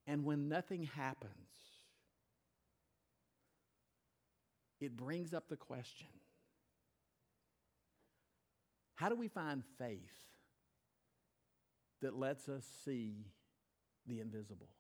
And 0.08 0.24
when 0.24 0.48
nothing 0.48 0.82
happens, 0.96 1.47
it 4.80 4.96
brings 4.96 5.34
up 5.34 5.48
the 5.48 5.56
question 5.56 6.08
how 8.98 9.08
do 9.08 9.14
we 9.14 9.28
find 9.28 9.62
faith 9.78 10.00
that 12.02 12.18
lets 12.18 12.48
us 12.48 12.64
see 12.84 13.26
the 14.08 14.18
invisible? 14.18 14.70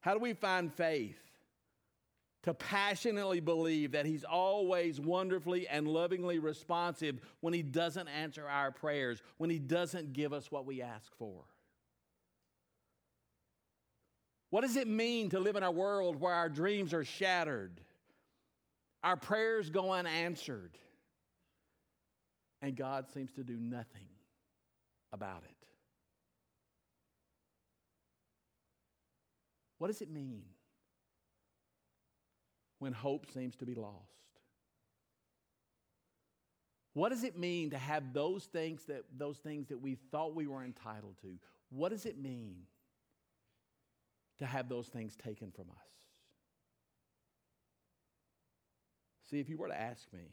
How 0.00 0.14
do 0.14 0.20
we 0.20 0.32
find 0.32 0.72
faith 0.72 1.18
to 2.44 2.54
passionately 2.54 3.40
believe 3.40 3.92
that 3.92 4.06
He's 4.06 4.24
always 4.24 4.98
wonderfully 4.98 5.68
and 5.68 5.86
lovingly 5.86 6.38
responsive 6.38 7.20
when 7.40 7.52
He 7.52 7.62
doesn't 7.62 8.08
answer 8.08 8.48
our 8.48 8.70
prayers, 8.70 9.20
when 9.36 9.50
He 9.50 9.58
doesn't 9.58 10.14
give 10.14 10.32
us 10.32 10.50
what 10.50 10.64
we 10.64 10.80
ask 10.80 11.14
for? 11.18 11.44
What 14.50 14.60
does 14.60 14.76
it 14.76 14.86
mean 14.86 15.30
to 15.30 15.40
live 15.40 15.56
in 15.56 15.62
a 15.62 15.70
world 15.70 16.20
where 16.20 16.32
our 16.32 16.48
dreams 16.48 16.94
are 16.94 17.04
shattered, 17.04 17.80
our 19.02 19.16
prayers 19.16 19.70
go 19.70 19.92
unanswered, 19.92 20.78
and 22.62 22.76
God 22.76 23.06
seems 23.12 23.32
to 23.32 23.44
do 23.44 23.56
nothing 23.56 24.08
about 25.12 25.42
it? 25.44 25.66
What 29.78 29.88
does 29.88 30.00
it 30.00 30.10
mean 30.10 30.42
when 32.78 32.92
hope 32.92 33.26
seems 33.32 33.56
to 33.56 33.66
be 33.66 33.74
lost? 33.74 33.94
What 36.94 37.10
does 37.10 37.24
it 37.24 37.36
mean 37.36 37.70
to 37.70 37.78
have 37.78 38.14
those 38.14 38.44
things 38.44 38.84
that 38.84 39.02
those 39.18 39.36
things 39.36 39.68
that 39.68 39.78
we 39.78 39.96
thought 40.10 40.34
we 40.34 40.46
were 40.46 40.64
entitled 40.64 41.18
to? 41.20 41.38
What 41.68 41.90
does 41.90 42.06
it 42.06 42.18
mean 42.18 42.62
to 44.38 44.46
have 44.46 44.68
those 44.68 44.88
things 44.88 45.16
taken 45.16 45.50
from 45.50 45.66
us. 45.70 45.86
See, 49.30 49.40
if 49.40 49.48
you 49.48 49.56
were 49.56 49.68
to 49.68 49.80
ask 49.80 50.12
me, 50.12 50.32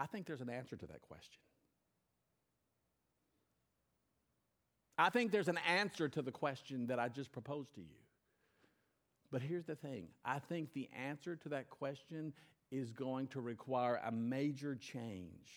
I 0.00 0.06
think 0.06 0.26
there's 0.26 0.40
an 0.40 0.50
answer 0.50 0.76
to 0.76 0.86
that 0.86 1.02
question. 1.02 1.40
I 4.98 5.10
think 5.10 5.30
there's 5.30 5.48
an 5.48 5.58
answer 5.68 6.08
to 6.08 6.22
the 6.22 6.32
question 6.32 6.86
that 6.88 6.98
I 6.98 7.08
just 7.08 7.32
proposed 7.32 7.74
to 7.74 7.80
you. 7.80 8.00
But 9.30 9.42
here's 9.42 9.64
the 9.64 9.76
thing 9.76 10.08
I 10.24 10.38
think 10.38 10.72
the 10.72 10.88
answer 10.96 11.36
to 11.36 11.48
that 11.50 11.70
question 11.70 12.32
is 12.70 12.92
going 12.92 13.28
to 13.28 13.40
require 13.40 14.00
a 14.04 14.12
major 14.12 14.74
change 14.74 15.50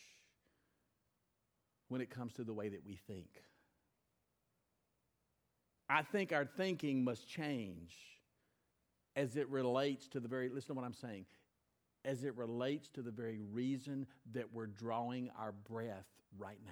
when 1.87 2.01
it 2.01 2.09
comes 2.09 2.33
to 2.33 2.43
the 2.43 2.53
way 2.53 2.69
that 2.69 2.85
we 2.85 2.99
think. 3.07 3.43
I 5.93 6.01
think 6.01 6.33
our 6.33 6.45
thinking 6.45 7.03
must 7.03 7.27
change 7.27 7.95
as 9.15 9.35
it 9.35 9.47
relates 9.49 10.07
to 10.07 10.19
the 10.19 10.27
very, 10.27 10.49
listen 10.49 10.69
to 10.69 10.73
what 10.73 10.85
I'm 10.85 10.95
saying, 10.95 11.27
as 12.03 12.23
it 12.23 12.35
relates 12.35 12.89
to 12.95 13.03
the 13.03 13.11
very 13.11 13.39
reason 13.51 14.07
that 14.33 14.51
we're 14.51 14.65
drawing 14.65 15.29
our 15.37 15.51
breath 15.51 16.07
right 16.39 16.57
now. 16.65 16.71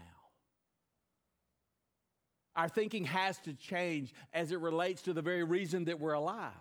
Our 2.55 2.67
thinking 2.67 3.05
has 3.05 3.37
to 3.41 3.53
change 3.53 4.11
as 4.33 4.51
it 4.51 4.59
relates 4.59 5.03
to 5.03 5.13
the 5.13 5.21
very 5.21 5.43
reason 5.43 5.85
that 5.85 5.99
we're 5.99 6.13
alive. 6.13 6.51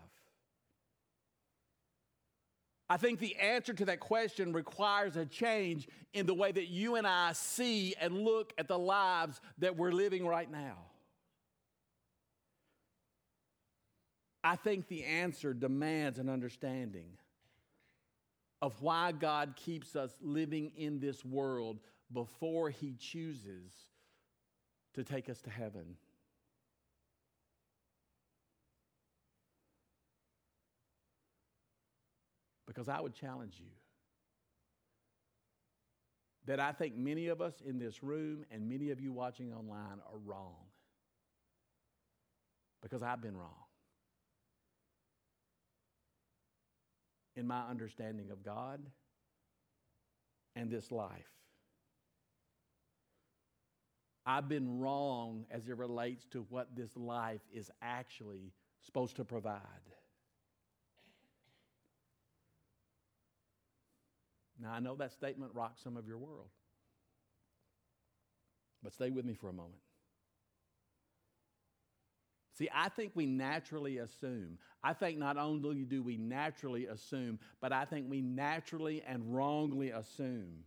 I 2.90 2.98
think 2.98 3.20
the 3.20 3.36
answer 3.36 3.72
to 3.72 3.86
that 3.86 4.00
question 4.00 4.52
requires 4.52 5.16
a 5.16 5.24
change 5.24 5.88
in 6.12 6.26
the 6.26 6.34
way 6.34 6.52
that 6.52 6.68
you 6.68 6.96
and 6.96 7.06
I 7.06 7.32
see 7.32 7.94
and 7.98 8.18
look 8.18 8.52
at 8.58 8.68
the 8.68 8.78
lives 8.78 9.40
that 9.60 9.78
we're 9.78 9.92
living 9.92 10.26
right 10.26 10.50
now. 10.50 10.89
I 14.42 14.56
think 14.56 14.88
the 14.88 15.04
answer 15.04 15.52
demands 15.52 16.18
an 16.18 16.28
understanding 16.28 17.18
of 18.62 18.80
why 18.82 19.12
God 19.12 19.54
keeps 19.56 19.96
us 19.96 20.12
living 20.22 20.72
in 20.76 21.00
this 21.00 21.24
world 21.24 21.78
before 22.12 22.70
He 22.70 22.94
chooses 22.98 23.72
to 24.94 25.04
take 25.04 25.28
us 25.28 25.40
to 25.42 25.50
heaven. 25.50 25.96
Because 32.66 32.88
I 32.88 33.00
would 33.00 33.14
challenge 33.14 33.54
you 33.58 33.70
that 36.46 36.60
I 36.60 36.72
think 36.72 36.96
many 36.96 37.28
of 37.28 37.40
us 37.40 37.54
in 37.64 37.78
this 37.78 38.02
room 38.02 38.44
and 38.50 38.68
many 38.68 38.90
of 38.90 39.00
you 39.00 39.12
watching 39.12 39.52
online 39.52 40.00
are 40.12 40.18
wrong. 40.24 40.56
Because 42.82 43.02
I've 43.02 43.20
been 43.20 43.36
wrong. 43.36 43.69
In 47.40 47.46
my 47.46 47.62
understanding 47.70 48.30
of 48.30 48.44
God 48.44 48.80
and 50.54 50.70
this 50.70 50.92
life. 50.92 51.32
I've 54.26 54.46
been 54.46 54.78
wrong 54.78 55.46
as 55.50 55.66
it 55.66 55.78
relates 55.78 56.26
to 56.32 56.44
what 56.50 56.76
this 56.76 56.94
life 56.96 57.40
is 57.50 57.70
actually 57.80 58.52
supposed 58.84 59.16
to 59.16 59.24
provide. 59.24 59.62
Now, 64.60 64.72
I 64.72 64.80
know 64.80 64.94
that 64.96 65.12
statement 65.12 65.52
rocks 65.54 65.80
some 65.82 65.96
of 65.96 66.06
your 66.06 66.18
world, 66.18 66.50
but 68.82 68.92
stay 68.92 69.08
with 69.08 69.24
me 69.24 69.32
for 69.32 69.48
a 69.48 69.54
moment. 69.54 69.80
See, 72.60 72.68
I 72.74 72.90
think 72.90 73.12
we 73.14 73.24
naturally 73.24 73.96
assume, 73.98 74.58
I 74.84 74.92
think 74.92 75.16
not 75.16 75.38
only 75.38 75.84
do 75.84 76.02
we 76.02 76.18
naturally 76.18 76.84
assume, 76.84 77.38
but 77.58 77.72
I 77.72 77.86
think 77.86 78.10
we 78.10 78.20
naturally 78.20 79.02
and 79.06 79.34
wrongly 79.34 79.92
assume 79.92 80.64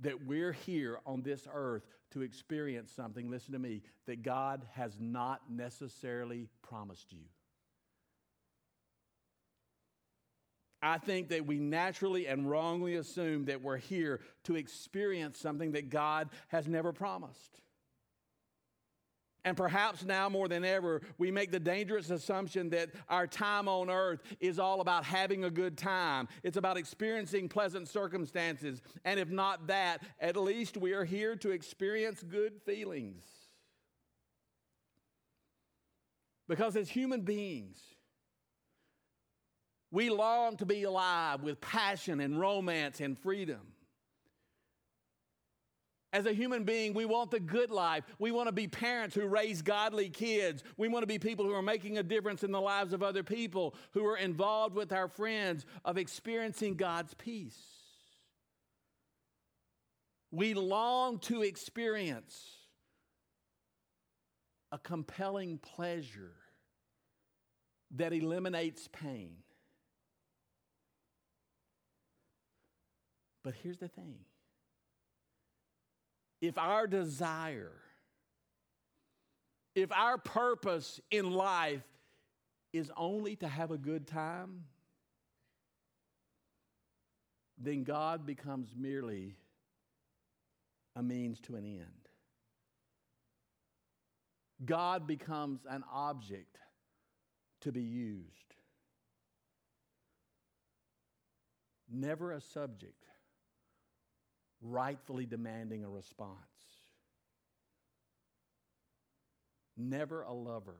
that 0.00 0.26
we're 0.26 0.50
here 0.50 0.98
on 1.06 1.22
this 1.22 1.46
earth 1.54 1.86
to 2.10 2.22
experience 2.22 2.90
something, 2.90 3.30
listen 3.30 3.52
to 3.52 3.60
me, 3.60 3.82
that 4.06 4.24
God 4.24 4.66
has 4.72 4.96
not 4.98 5.42
necessarily 5.48 6.48
promised 6.60 7.12
you. 7.12 7.22
I 10.82 10.98
think 10.98 11.28
that 11.28 11.46
we 11.46 11.60
naturally 11.60 12.26
and 12.26 12.50
wrongly 12.50 12.96
assume 12.96 13.44
that 13.44 13.62
we're 13.62 13.76
here 13.76 14.18
to 14.42 14.56
experience 14.56 15.38
something 15.38 15.70
that 15.70 15.88
God 15.88 16.30
has 16.48 16.66
never 16.66 16.92
promised. 16.92 17.60
And 19.44 19.56
perhaps 19.56 20.04
now 20.04 20.28
more 20.28 20.46
than 20.46 20.64
ever, 20.64 21.02
we 21.18 21.32
make 21.32 21.50
the 21.50 21.58
dangerous 21.58 22.10
assumption 22.10 22.70
that 22.70 22.90
our 23.08 23.26
time 23.26 23.66
on 23.66 23.90
earth 23.90 24.22
is 24.38 24.60
all 24.60 24.80
about 24.80 25.04
having 25.04 25.44
a 25.44 25.50
good 25.50 25.76
time. 25.76 26.28
It's 26.44 26.56
about 26.56 26.76
experiencing 26.76 27.48
pleasant 27.48 27.88
circumstances. 27.88 28.82
And 29.04 29.18
if 29.18 29.30
not 29.30 29.66
that, 29.66 30.02
at 30.20 30.36
least 30.36 30.76
we 30.76 30.92
are 30.92 31.04
here 31.04 31.34
to 31.36 31.50
experience 31.50 32.22
good 32.22 32.62
feelings. 32.64 33.24
Because 36.48 36.76
as 36.76 36.88
human 36.88 37.22
beings, 37.22 37.80
we 39.90 40.08
long 40.08 40.56
to 40.58 40.66
be 40.66 40.84
alive 40.84 41.42
with 41.42 41.60
passion 41.60 42.20
and 42.20 42.38
romance 42.38 43.00
and 43.00 43.18
freedom. 43.18 43.71
As 46.12 46.26
a 46.26 46.32
human 46.32 46.64
being, 46.64 46.92
we 46.92 47.06
want 47.06 47.30
the 47.30 47.40
good 47.40 47.70
life. 47.70 48.04
We 48.18 48.32
want 48.32 48.48
to 48.48 48.52
be 48.52 48.68
parents 48.68 49.14
who 49.14 49.26
raise 49.26 49.62
godly 49.62 50.10
kids. 50.10 50.62
We 50.76 50.88
want 50.88 51.02
to 51.04 51.06
be 51.06 51.18
people 51.18 51.46
who 51.46 51.54
are 51.54 51.62
making 51.62 51.96
a 51.96 52.02
difference 52.02 52.44
in 52.44 52.52
the 52.52 52.60
lives 52.60 52.92
of 52.92 53.02
other 53.02 53.22
people, 53.22 53.74
who 53.92 54.04
are 54.04 54.18
involved 54.18 54.74
with 54.74 54.92
our 54.92 55.08
friends, 55.08 55.64
of 55.86 55.96
experiencing 55.96 56.74
God's 56.74 57.14
peace. 57.14 57.58
We 60.30 60.52
long 60.52 61.18
to 61.20 61.42
experience 61.42 62.46
a 64.70 64.78
compelling 64.78 65.58
pleasure 65.58 66.34
that 67.96 68.12
eliminates 68.12 68.88
pain. 68.88 69.36
But 73.42 73.54
here's 73.62 73.78
the 73.78 73.88
thing 73.88 74.16
if 76.42 76.58
our 76.58 76.88
desire, 76.88 77.72
if 79.76 79.92
our 79.92 80.18
purpose 80.18 81.00
in 81.12 81.30
life 81.30 81.84
is 82.72 82.90
only 82.96 83.36
to 83.36 83.46
have 83.46 83.70
a 83.70 83.78
good 83.78 84.08
time, 84.08 84.64
then 87.56 87.84
God 87.84 88.26
becomes 88.26 88.72
merely 88.76 89.36
a 90.96 91.02
means 91.02 91.40
to 91.42 91.54
an 91.54 91.64
end. 91.64 92.08
God 94.64 95.06
becomes 95.06 95.60
an 95.70 95.84
object 95.92 96.58
to 97.60 97.70
be 97.70 97.82
used, 97.82 98.56
never 101.88 102.32
a 102.32 102.40
subject 102.40 103.06
rightfully 104.62 105.26
demanding 105.26 105.84
a 105.84 105.88
response. 105.88 106.38
Never 109.76 110.22
a 110.22 110.32
lover 110.32 110.78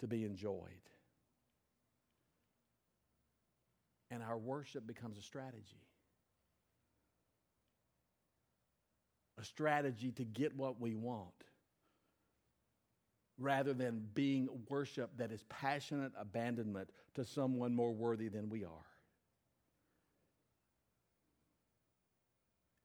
to 0.00 0.06
be 0.06 0.24
enjoyed. 0.24 0.62
And 4.10 4.22
our 4.22 4.38
worship 4.38 4.86
becomes 4.86 5.18
a 5.18 5.22
strategy. 5.22 5.82
A 9.38 9.44
strategy 9.44 10.12
to 10.12 10.24
get 10.24 10.56
what 10.56 10.80
we 10.80 10.94
want 10.94 11.32
rather 13.38 13.72
than 13.72 14.04
being 14.14 14.48
worship 14.68 15.10
that 15.16 15.30
is 15.30 15.44
passionate 15.48 16.12
abandonment 16.18 16.90
to 17.14 17.24
someone 17.24 17.74
more 17.74 17.92
worthy 17.92 18.28
than 18.28 18.48
we 18.48 18.64
are. 18.64 18.87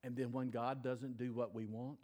And 0.03 0.15
then 0.15 0.31
when 0.31 0.49
God 0.49 0.83
doesn't 0.83 1.17
do 1.17 1.33
what 1.33 1.55
we 1.55 1.65
want, 1.65 1.99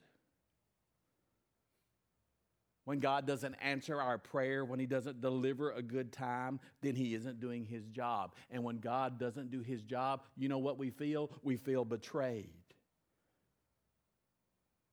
when 2.85 2.99
God 2.99 3.27
doesn't 3.27 3.53
answer 3.55 4.01
our 4.01 4.17
prayer, 4.17 4.65
when 4.65 4.79
He 4.79 4.87
doesn't 4.87 5.21
deliver 5.21 5.71
a 5.71 5.81
good 5.81 6.11
time, 6.11 6.59
then 6.81 6.95
He 6.95 7.13
isn't 7.13 7.39
doing 7.39 7.65
His 7.65 7.85
job. 7.87 8.33
And 8.49 8.63
when 8.63 8.79
God 8.79 9.19
doesn't 9.19 9.51
do 9.51 9.61
His 9.61 9.83
job, 9.83 10.23
you 10.35 10.49
know 10.49 10.57
what 10.57 10.79
we 10.79 10.89
feel? 10.89 11.29
We 11.43 11.57
feel 11.57 11.85
betrayed. 11.85 12.49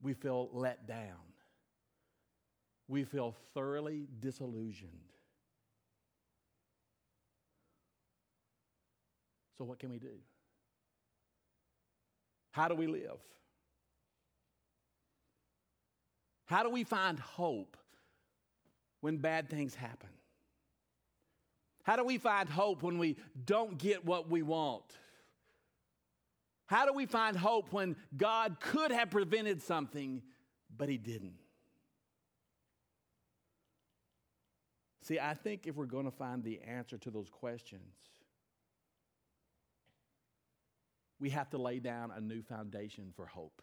We 0.02 0.12
feel 0.12 0.50
let 0.52 0.86
down. 0.86 1.16
We 2.86 3.04
feel 3.04 3.34
thoroughly 3.54 4.08
disillusioned. 4.20 4.92
So, 9.56 9.64
what 9.64 9.78
can 9.78 9.90
we 9.90 9.98
do? 9.98 10.18
How 12.56 12.68
do 12.68 12.74
we 12.74 12.86
live? 12.86 13.18
How 16.46 16.62
do 16.62 16.70
we 16.70 16.84
find 16.84 17.18
hope 17.18 17.76
when 19.02 19.18
bad 19.18 19.50
things 19.50 19.74
happen? 19.74 20.08
How 21.82 21.96
do 21.96 22.04
we 22.04 22.16
find 22.16 22.48
hope 22.48 22.82
when 22.82 22.96
we 22.96 23.18
don't 23.44 23.76
get 23.76 24.06
what 24.06 24.30
we 24.30 24.40
want? 24.40 24.84
How 26.64 26.86
do 26.86 26.94
we 26.94 27.04
find 27.04 27.36
hope 27.36 27.74
when 27.74 27.94
God 28.16 28.56
could 28.58 28.90
have 28.90 29.10
prevented 29.10 29.60
something, 29.60 30.22
but 30.74 30.88
He 30.88 30.96
didn't? 30.96 31.36
See, 35.02 35.18
I 35.18 35.34
think 35.34 35.66
if 35.66 35.76
we're 35.76 35.84
going 35.84 36.06
to 36.06 36.10
find 36.10 36.42
the 36.42 36.62
answer 36.62 36.96
to 36.96 37.10
those 37.10 37.28
questions, 37.28 37.92
we 41.18 41.30
have 41.30 41.50
to 41.50 41.58
lay 41.58 41.78
down 41.78 42.10
a 42.10 42.20
new 42.20 42.42
foundation 42.42 43.12
for 43.16 43.26
hope. 43.26 43.62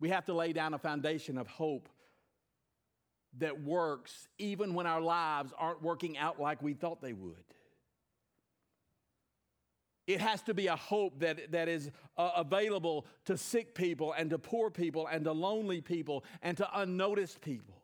We 0.00 0.10
have 0.10 0.26
to 0.26 0.34
lay 0.34 0.52
down 0.52 0.74
a 0.74 0.78
foundation 0.78 1.38
of 1.38 1.46
hope 1.46 1.88
that 3.38 3.62
works 3.62 4.28
even 4.38 4.74
when 4.74 4.86
our 4.86 5.00
lives 5.00 5.52
aren't 5.58 5.82
working 5.82 6.16
out 6.16 6.40
like 6.40 6.62
we 6.62 6.74
thought 6.74 7.02
they 7.02 7.12
would. 7.12 7.44
It 10.06 10.22
has 10.22 10.40
to 10.42 10.54
be 10.54 10.68
a 10.68 10.76
hope 10.76 11.20
that, 11.20 11.52
that 11.52 11.68
is 11.68 11.90
uh, 12.16 12.30
available 12.36 13.06
to 13.26 13.36
sick 13.36 13.74
people 13.74 14.14
and 14.14 14.30
to 14.30 14.38
poor 14.38 14.70
people 14.70 15.06
and 15.06 15.24
to 15.24 15.32
lonely 15.32 15.82
people 15.82 16.24
and 16.40 16.56
to 16.56 16.80
unnoticed 16.80 17.42
people. 17.42 17.77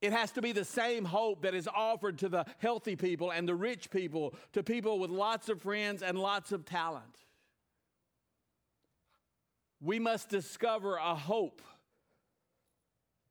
It 0.00 0.12
has 0.12 0.32
to 0.32 0.42
be 0.42 0.52
the 0.52 0.64
same 0.64 1.04
hope 1.04 1.42
that 1.42 1.54
is 1.54 1.68
offered 1.68 2.18
to 2.18 2.28
the 2.28 2.46
healthy 2.58 2.96
people 2.96 3.30
and 3.30 3.46
the 3.46 3.54
rich 3.54 3.90
people, 3.90 4.34
to 4.52 4.62
people 4.62 4.98
with 4.98 5.10
lots 5.10 5.48
of 5.48 5.60
friends 5.60 6.02
and 6.02 6.18
lots 6.18 6.52
of 6.52 6.64
talent. 6.64 7.18
We 9.80 9.98
must 9.98 10.28
discover 10.28 10.96
a 10.96 11.14
hope 11.14 11.62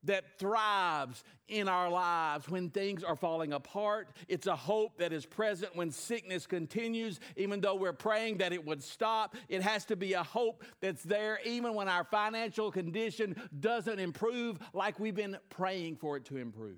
that 0.03 0.37
thrives 0.37 1.23
in 1.47 1.67
our 1.67 1.89
lives 1.89 2.47
when 2.49 2.69
things 2.69 3.03
are 3.03 3.15
falling 3.15 3.53
apart. 3.53 4.09
It's 4.27 4.47
a 4.47 4.55
hope 4.55 4.97
that 4.99 5.11
is 5.11 5.25
present 5.25 5.75
when 5.75 5.91
sickness 5.91 6.47
continues, 6.47 7.19
even 7.35 7.59
though 7.59 7.75
we're 7.75 7.93
praying 7.93 8.37
that 8.37 8.53
it 8.53 8.65
would 8.65 8.83
stop. 8.83 9.35
It 9.49 9.61
has 9.61 9.85
to 9.85 9.95
be 9.95 10.13
a 10.13 10.23
hope 10.23 10.63
that's 10.81 11.03
there 11.03 11.39
even 11.45 11.73
when 11.73 11.89
our 11.89 12.03
financial 12.03 12.71
condition 12.71 13.35
doesn't 13.59 13.99
improve 13.99 14.59
like 14.73 14.99
we've 14.99 15.15
been 15.15 15.37
praying 15.49 15.97
for 15.97 16.17
it 16.17 16.25
to 16.25 16.37
improve. 16.37 16.77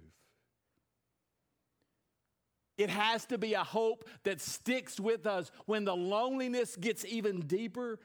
It 2.77 2.89
has 2.89 3.25
to 3.25 3.37
be 3.37 3.53
a 3.53 3.63
hope 3.63 4.05
that 4.23 4.41
sticks 4.41 4.99
with 4.99 5.27
us 5.27 5.51
when 5.65 5.85
the 5.85 5.95
loneliness 5.95 6.75
gets 6.75 7.05
even 7.05 7.41
deeper 7.41 7.99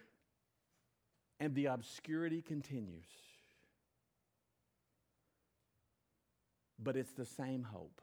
and 1.41 1.55
the 1.55 1.67
obscurity 1.67 2.43
continues. 2.43 3.05
But 6.79 6.97
it's 6.97 7.13
the 7.13 7.25
same 7.25 7.63
hope 7.63 8.01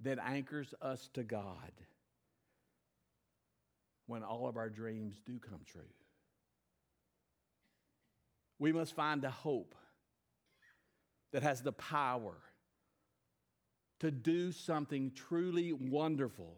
that 0.00 0.18
anchors 0.18 0.74
us 0.80 1.08
to 1.14 1.22
God 1.22 1.72
when 4.06 4.22
all 4.22 4.48
of 4.48 4.56
our 4.56 4.68
dreams 4.68 5.20
do 5.24 5.38
come 5.38 5.60
true. 5.64 5.82
We 8.58 8.72
must 8.72 8.94
find 8.94 9.24
a 9.24 9.30
hope 9.30 9.74
that 11.32 11.42
has 11.42 11.62
the 11.62 11.72
power 11.72 12.34
to 14.00 14.10
do 14.10 14.52
something 14.52 15.12
truly 15.14 15.72
wonderful 15.72 16.56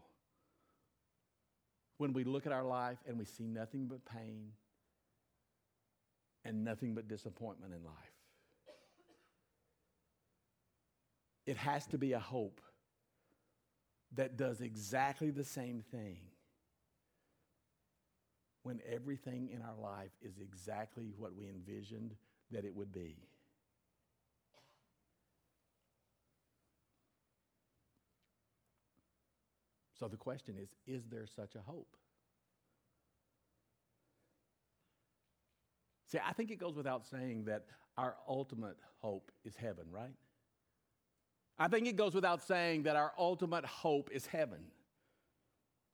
when 1.99 2.13
we 2.13 2.25
look 2.25 2.47
at 2.47 2.53
our 2.53 2.65
life 2.65 2.99
and 3.07 3.19
we 3.19 3.25
see 3.25 3.45
nothing 3.45 3.87
but 3.87 4.05
pain 4.05 4.53
and 6.45 6.65
nothing 6.65 6.95
but 6.95 7.09
disappointment 7.09 7.73
in 7.73 7.83
life. 7.85 7.95
It 11.47 11.57
has 11.57 11.87
to 11.89 11.99
be 11.99 12.13
a 12.13 12.19
hope 12.19 12.61
that 14.15 14.37
does 14.37 14.61
exactly 14.61 15.31
the 15.31 15.45
same 15.45 15.83
thing 15.91 16.19
when 18.63 18.81
everything 18.91 19.49
in 19.53 19.63
our 19.63 19.77
life 19.81 20.11
is 20.21 20.39
exactly 20.41 21.13
what 21.17 21.37
we 21.37 21.49
envisioned 21.49 22.15
that 22.51 22.65
it 22.65 22.75
would 22.75 22.93
be. 22.93 23.17
So 29.99 30.09
the 30.09 30.17
question 30.17 30.57
is 30.61 30.69
is 30.87 31.07
there 31.07 31.27
such 31.27 31.55
a 31.55 31.61
hope? 31.61 31.97
See, 36.07 36.19
I 36.25 36.33
think 36.33 36.51
it 36.51 36.57
goes 36.57 36.77
without 36.77 37.07
saying 37.07 37.45
that 37.45 37.67
our 37.97 38.17
ultimate 38.29 38.77
hope 38.99 39.33
is 39.45 39.57
heaven, 39.57 39.85
right? 39.91 40.15
I 41.59 41.69
think 41.69 41.87
it 41.87 41.97
goes 41.97 42.15
without 42.15 42.43
saying 42.43 42.83
that 42.85 42.97
our 42.97 43.13
ultimate 43.19 43.65
hope 43.65 44.11
is 44.13 44.27
heaven. 44.27 44.59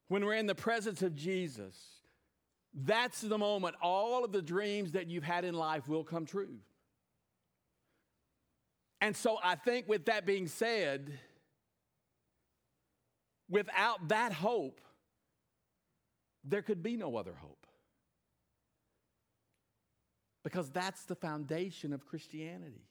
When 0.09 0.25
we're 0.25 0.35
in 0.35 0.47
the 0.47 0.55
presence 0.55 1.03
of 1.03 1.15
Jesus, 1.15 1.77
that's 2.75 3.21
the 3.21 3.39
moment 3.39 3.77
all 3.81 4.25
of 4.25 4.33
the 4.33 4.43
dreams 4.43 4.93
that 4.93 5.07
you've 5.07 5.25
had 5.25 5.45
in 5.45 5.55
life 5.55 5.89
will 5.89 6.05
come 6.05 6.27
true. 6.27 6.57
And 9.01 9.17
so 9.17 9.39
I 9.43 9.57
think, 9.57 9.89
with 9.89 10.07
that 10.07 10.27
being 10.27 10.47
said, 10.47 11.19
Without 13.53 14.09
that 14.09 14.33
hope, 14.33 14.81
there 16.43 16.63
could 16.63 16.83
be 16.83 16.97
no 16.97 17.17
other 17.17 17.35
hope. 17.35 17.67
Because 20.43 20.71
that's 20.71 21.05
the 21.05 21.15
foundation 21.15 21.93
of 21.93 22.07
Christianity. 22.07 22.89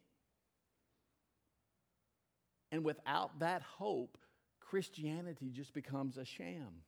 And 2.72 2.84
without 2.84 3.40
that 3.40 3.62
hope, 3.62 4.18
Christianity 4.60 5.50
just 5.52 5.74
becomes 5.74 6.18
a 6.18 6.26
sham. 6.26 6.84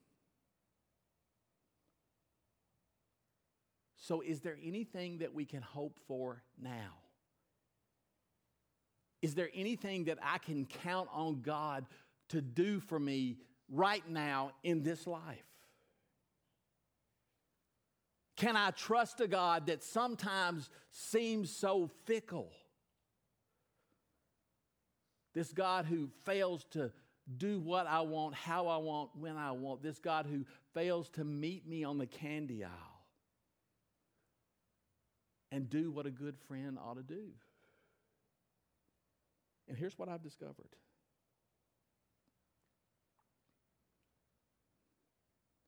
So, 3.97 4.21
is 4.21 4.41
there 4.41 4.57
anything 4.63 5.19
that 5.19 5.33
we 5.33 5.45
can 5.45 5.61
hope 5.61 5.99
for 6.07 6.43
now? 6.61 6.97
Is 9.21 9.35
there 9.35 9.49
anything 9.53 10.05
that 10.05 10.17
I 10.21 10.37
can 10.37 10.65
count 10.65 11.07
on 11.13 11.41
God 11.41 11.85
to 12.29 12.41
do 12.41 12.81
for 12.81 12.99
me 12.99 13.37
right 13.69 14.07
now 14.09 14.51
in 14.63 14.83
this 14.83 15.07
life? 15.07 15.45
Can 18.35 18.57
I 18.57 18.71
trust 18.71 19.21
a 19.21 19.27
God 19.27 19.67
that 19.67 19.83
sometimes 19.83 20.69
seems 20.91 21.49
so 21.49 21.89
fickle? 22.05 22.51
This 25.33 25.51
God 25.51 25.85
who 25.85 26.09
fails 26.25 26.65
to 26.71 26.91
do 27.37 27.59
what 27.59 27.87
I 27.87 28.01
want, 28.01 28.35
how 28.35 28.67
I 28.67 28.77
want, 28.77 29.11
when 29.15 29.37
I 29.37 29.51
want. 29.51 29.81
This 29.81 29.99
God 29.99 30.25
who 30.25 30.45
fails 30.73 31.09
to 31.11 31.23
meet 31.23 31.67
me 31.67 31.84
on 31.84 31.97
the 31.97 32.05
candy 32.05 32.63
aisle 32.63 32.71
and 35.51 35.69
do 35.69 35.91
what 35.91 36.05
a 36.05 36.11
good 36.11 36.36
friend 36.47 36.77
ought 36.84 36.95
to 36.95 37.03
do. 37.03 37.29
And 39.67 39.77
here's 39.77 39.97
what 39.97 40.09
I've 40.09 40.23
discovered 40.23 40.75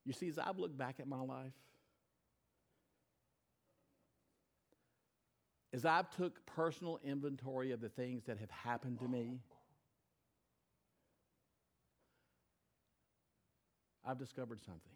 You 0.06 0.14
see, 0.14 0.28
as 0.28 0.38
I've 0.38 0.60
looked 0.60 0.78
back 0.78 1.00
at 1.00 1.08
my 1.08 1.20
life, 1.20 1.54
as 5.74 5.84
I've 5.84 6.10
took 6.16 6.46
personal 6.46 7.00
inventory 7.04 7.72
of 7.72 7.82
the 7.82 7.90
things 7.90 8.24
that 8.26 8.38
have 8.38 8.52
happened 8.52 9.00
to 9.00 9.08
me, 9.08 9.40
I've 14.06 14.20
discovered 14.20 14.62
something. 14.64 14.94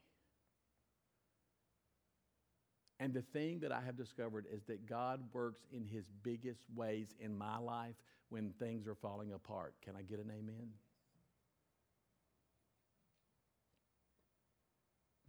And 3.00 3.14
the 3.14 3.22
thing 3.22 3.60
that 3.62 3.72
I 3.72 3.82
have 3.82 3.96
discovered 3.96 4.46
is 4.52 4.64
that 4.66 4.86
God 4.86 5.22
works 5.32 5.62
in 5.72 5.86
his 5.86 6.06
biggest 6.22 6.62
ways 6.76 7.16
in 7.20 7.38
my 7.38 7.58
life 7.58 7.96
when 8.28 8.52
things 8.60 8.88
are 8.88 8.96
falling 8.96 9.32
apart. 9.32 9.74
Can 9.82 9.96
I 9.96 10.02
get 10.02 10.20
an 10.20 10.30
amen? 10.30 10.70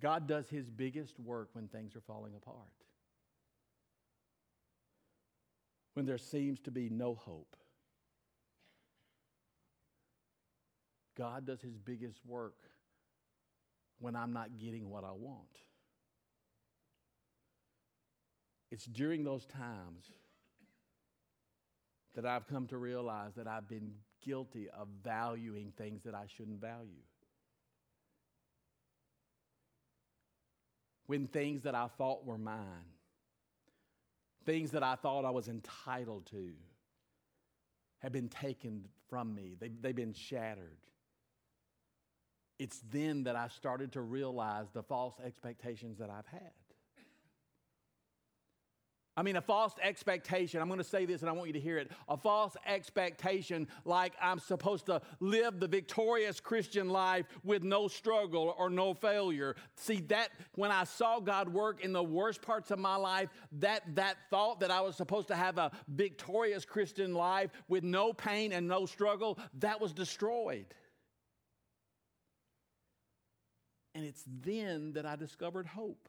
God 0.00 0.26
does 0.26 0.48
his 0.48 0.68
biggest 0.68 1.18
work 1.20 1.50
when 1.52 1.68
things 1.68 1.94
are 1.94 2.00
falling 2.00 2.34
apart, 2.34 2.56
when 5.94 6.06
there 6.06 6.18
seems 6.18 6.58
to 6.60 6.70
be 6.70 6.88
no 6.88 7.14
hope. 7.14 7.54
God 11.16 11.46
does 11.46 11.60
his 11.60 11.76
biggest 11.76 12.18
work 12.24 12.54
when 14.00 14.16
I'm 14.16 14.32
not 14.32 14.58
getting 14.58 14.90
what 14.90 15.04
I 15.04 15.12
want. 15.12 15.46
It's 18.70 18.84
during 18.84 19.24
those 19.24 19.46
times 19.46 20.10
that 22.14 22.26
I've 22.26 22.46
come 22.46 22.66
to 22.68 22.78
realize 22.78 23.34
that 23.36 23.46
I've 23.46 23.68
been 23.68 23.92
guilty 24.24 24.68
of 24.70 24.88
valuing 25.04 25.72
things 25.76 26.02
that 26.04 26.14
I 26.14 26.24
shouldn't 26.26 26.60
value. 26.60 27.02
when 31.10 31.26
things 31.26 31.62
that 31.62 31.74
I 31.74 31.88
thought 31.98 32.24
were 32.24 32.38
mine, 32.38 32.86
things 34.46 34.70
that 34.70 34.84
I 34.84 34.94
thought 34.94 35.24
I 35.24 35.30
was 35.30 35.48
entitled 35.48 36.26
to, 36.26 36.52
have 37.98 38.12
been 38.12 38.28
taken 38.28 38.86
from 39.08 39.34
me, 39.34 39.56
they, 39.58 39.72
they've 39.80 39.92
been 39.92 40.12
shattered. 40.12 40.78
It's 42.60 42.82
then 42.92 43.24
that 43.24 43.36
I 43.36 43.48
started 43.48 43.92
to 43.92 44.02
realize 44.02 44.66
the 44.74 44.82
false 44.82 45.14
expectations 45.24 45.96
that 45.96 46.10
I've 46.10 46.26
had. 46.26 46.50
I 49.16 49.22
mean, 49.22 49.36
a 49.36 49.40
false 49.40 49.72
expectation. 49.82 50.60
I'm 50.60 50.68
going 50.68 50.76
to 50.76 50.84
say 50.84 51.06
this 51.06 51.22
and 51.22 51.30
I 51.30 51.32
want 51.32 51.46
you 51.46 51.54
to 51.54 51.60
hear 51.60 51.78
it. 51.78 51.90
A 52.08 52.18
false 52.18 52.58
expectation, 52.66 53.66
like 53.86 54.12
I'm 54.20 54.38
supposed 54.38 54.84
to 54.86 55.00
live 55.20 55.58
the 55.58 55.68
victorious 55.68 56.38
Christian 56.38 56.90
life 56.90 57.24
with 57.44 57.62
no 57.62 57.88
struggle 57.88 58.54
or 58.58 58.68
no 58.68 58.92
failure. 58.92 59.56
See, 59.76 60.00
that 60.08 60.28
when 60.54 60.70
I 60.70 60.84
saw 60.84 61.18
God 61.18 61.48
work 61.48 61.82
in 61.82 61.94
the 61.94 62.04
worst 62.04 62.42
parts 62.42 62.70
of 62.70 62.78
my 62.78 62.96
life, 62.96 63.30
that, 63.52 63.82
that 63.94 64.16
thought 64.28 64.60
that 64.60 64.70
I 64.70 64.82
was 64.82 64.96
supposed 64.96 65.28
to 65.28 65.34
have 65.34 65.56
a 65.56 65.70
victorious 65.88 66.66
Christian 66.66 67.14
life 67.14 67.50
with 67.68 67.84
no 67.84 68.12
pain 68.12 68.52
and 68.52 68.68
no 68.68 68.84
struggle, 68.84 69.38
that 69.60 69.80
was 69.80 69.94
destroyed. 69.94 70.66
And 74.00 74.08
it's 74.08 74.24
then 74.26 74.94
that 74.94 75.04
I 75.04 75.14
discovered 75.14 75.66
hope. 75.66 76.08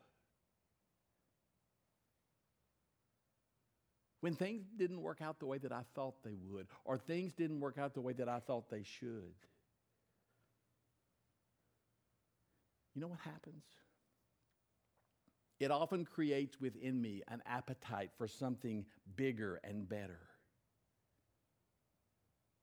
when 4.22 4.36
things 4.36 4.64
didn't 4.78 5.02
work 5.02 5.20
out 5.22 5.40
the 5.40 5.46
way 5.48 5.58
that 5.58 5.72
I 5.72 5.82
thought 5.96 6.24
they 6.24 6.38
would, 6.48 6.68
or 6.86 6.98
things 6.98 7.34
didn't 7.34 7.60
work 7.60 7.78
out 7.78 7.96
the 7.96 8.02
way 8.02 8.14
that 8.14 8.30
I 8.30 8.40
thought 8.40 8.70
they 8.70 8.84
should. 8.84 9.34
You 12.94 13.02
know 13.02 13.08
what 13.08 13.20
happens? 13.20 13.64
It 15.60 15.72
often 15.72 16.06
creates 16.06 16.62
within 16.62 17.02
me 17.02 17.24
an 17.28 17.42
appetite 17.48 18.12
for 18.18 18.28
something 18.28 18.86
bigger 19.16 19.60
and 19.64 19.90
better. 19.90 20.20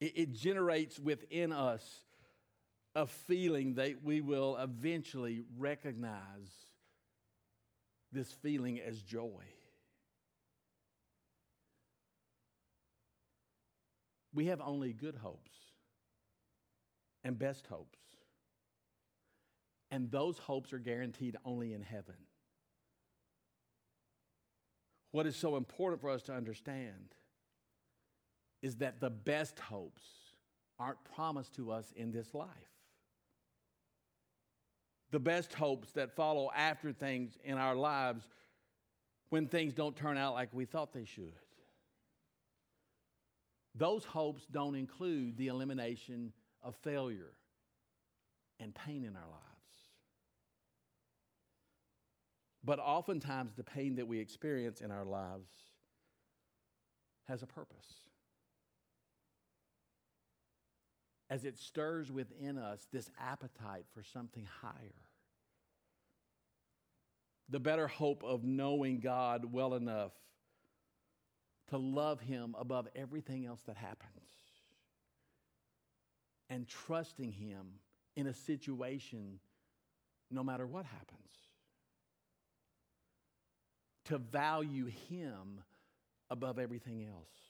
It, 0.00 0.32
generates 0.32 1.00
within 1.00 1.50
us 1.50 2.04
a 2.98 3.06
feeling 3.06 3.74
that 3.74 4.02
we 4.02 4.20
will 4.20 4.56
eventually 4.56 5.44
recognize 5.56 6.50
this 8.10 8.32
feeling 8.42 8.80
as 8.80 9.00
joy. 9.00 9.44
We 14.34 14.46
have 14.46 14.60
only 14.60 14.92
good 14.92 15.14
hopes 15.14 15.52
and 17.22 17.38
best 17.38 17.68
hopes. 17.68 18.00
And 19.92 20.10
those 20.10 20.38
hopes 20.38 20.72
are 20.72 20.80
guaranteed 20.80 21.36
only 21.44 21.74
in 21.74 21.82
heaven. 21.82 22.16
What 25.12 25.26
is 25.26 25.36
so 25.36 25.56
important 25.56 26.00
for 26.00 26.10
us 26.10 26.22
to 26.22 26.34
understand 26.34 27.14
is 28.60 28.78
that 28.78 29.00
the 29.00 29.10
best 29.10 29.60
hopes 29.60 30.02
aren't 30.80 31.02
promised 31.14 31.54
to 31.54 31.70
us 31.70 31.92
in 31.94 32.10
this 32.10 32.34
life. 32.34 32.48
The 35.10 35.18
best 35.18 35.54
hopes 35.54 35.92
that 35.92 36.14
follow 36.14 36.50
after 36.54 36.92
things 36.92 37.36
in 37.44 37.56
our 37.56 37.74
lives 37.74 38.24
when 39.30 39.46
things 39.46 39.74
don't 39.74 39.96
turn 39.96 40.16
out 40.16 40.34
like 40.34 40.48
we 40.52 40.64
thought 40.64 40.92
they 40.92 41.04
should. 41.04 41.32
Those 43.74 44.04
hopes 44.04 44.46
don't 44.50 44.74
include 44.74 45.36
the 45.36 45.48
elimination 45.48 46.32
of 46.62 46.74
failure 46.76 47.32
and 48.60 48.74
pain 48.74 49.04
in 49.04 49.16
our 49.16 49.28
lives. 49.28 49.44
But 52.64 52.80
oftentimes, 52.80 53.52
the 53.54 53.64
pain 53.64 53.96
that 53.96 54.06
we 54.06 54.18
experience 54.18 54.80
in 54.80 54.90
our 54.90 55.04
lives 55.04 55.48
has 57.28 57.42
a 57.42 57.46
purpose. 57.46 58.07
As 61.30 61.44
it 61.44 61.58
stirs 61.58 62.10
within 62.10 62.56
us 62.56 62.86
this 62.92 63.10
appetite 63.20 63.84
for 63.92 64.02
something 64.02 64.46
higher. 64.62 64.94
The 67.50 67.60
better 67.60 67.86
hope 67.86 68.22
of 68.24 68.44
knowing 68.44 69.00
God 69.00 69.52
well 69.52 69.74
enough 69.74 70.12
to 71.68 71.78
love 71.78 72.20
Him 72.20 72.54
above 72.58 72.88
everything 72.94 73.46
else 73.46 73.60
that 73.66 73.76
happens 73.76 74.30
and 76.50 76.66
trusting 76.66 77.32
Him 77.32 77.66
in 78.16 78.26
a 78.26 78.34
situation 78.34 79.38
no 80.30 80.42
matter 80.42 80.66
what 80.66 80.84
happens. 80.84 81.18
To 84.06 84.18
value 84.18 84.86
Him 84.86 85.60
above 86.30 86.58
everything 86.58 87.04
else. 87.04 87.47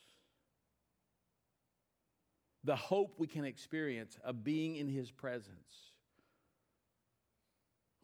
The 2.65 2.77
hope 2.77 3.15
we 3.19 3.27
can 3.27 3.45
experience 3.45 4.19
of 4.25 4.45
being 4.45 4.77
in 4.77 4.89
His 4.89 5.11
presence 5.11 5.93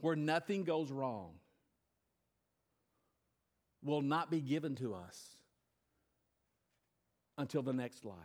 where 0.01 0.17
nothing 0.17 0.65
goes 0.65 0.91
wrong 0.91 1.31
will 3.83 4.03
not 4.03 4.31
be 4.31 4.41
given 4.41 4.75
to 4.77 4.95
us 4.95 5.37
until 7.39 7.63
the 7.63 7.73
next 7.73 8.05
life. 8.05 8.17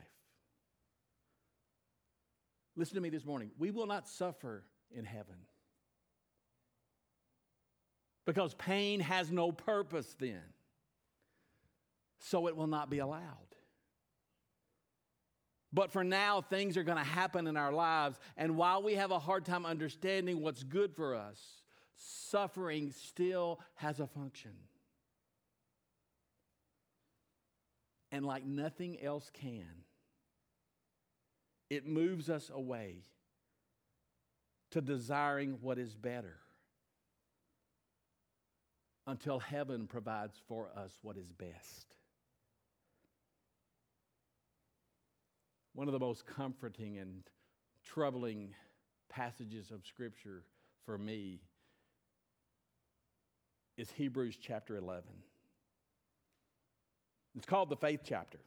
Listen 2.75 2.95
to 2.95 3.01
me 3.01 3.09
this 3.09 3.25
morning. 3.25 3.51
We 3.57 3.71
will 3.71 3.87
not 3.87 4.07
suffer 4.07 4.63
in 4.91 5.05
heaven 5.05 5.35
because 8.25 8.53
pain 8.53 8.99
has 8.99 9.31
no 9.31 9.51
purpose 9.51 10.15
then. 10.19 10.43
So 12.19 12.47
it 12.47 12.55
will 12.55 12.67
not 12.67 12.89
be 12.89 12.99
allowed. 12.99 13.55
But 15.71 15.91
for 15.91 16.03
now, 16.03 16.41
things 16.41 16.77
are 16.77 16.83
going 16.83 16.97
to 16.97 17.03
happen 17.03 17.45
in 17.45 17.55
our 17.55 17.71
lives. 17.71 18.19
And 18.37 18.57
while 18.57 18.81
we 18.81 18.95
have 18.95 19.11
a 19.11 19.19
hard 19.19 19.45
time 19.45 19.65
understanding 19.65 20.41
what's 20.41 20.63
good 20.63 20.95
for 20.95 21.15
us, 21.15 21.39
suffering 21.95 22.91
still 22.91 23.59
has 23.75 23.99
a 23.99 24.07
function. 24.07 24.53
and 28.11 28.25
like 28.25 28.45
nothing 28.45 29.01
else 29.01 29.29
can, 29.33 29.83
it 31.69 31.85
moves 31.85 32.29
us 32.29 32.49
away 32.53 33.03
to 34.71 34.81
desiring 34.81 35.57
what 35.61 35.77
is 35.77 35.95
better 35.95 36.37
until 39.05 39.39
heaven 39.39 39.87
provides 39.87 40.39
for 40.47 40.69
us 40.75 40.97
what 41.01 41.17
is 41.17 41.31
best. 41.31 41.95
One 45.79 45.87
of 45.87 45.93
the 45.93 45.99
most 45.99 46.25
comforting 46.25 46.97
and 46.97 47.23
troubling 47.85 48.53
passages 49.07 49.71
of 49.71 49.85
Scripture 49.85 50.43
for 50.85 50.97
me 50.97 51.39
is 53.77 53.89
Hebrews 53.89 54.37
chapter 54.41 54.75
11. 54.75 55.03
It's 57.37 57.45
called 57.45 57.69
the 57.69 57.77
faith 57.77 58.01
chapter. 58.03 58.39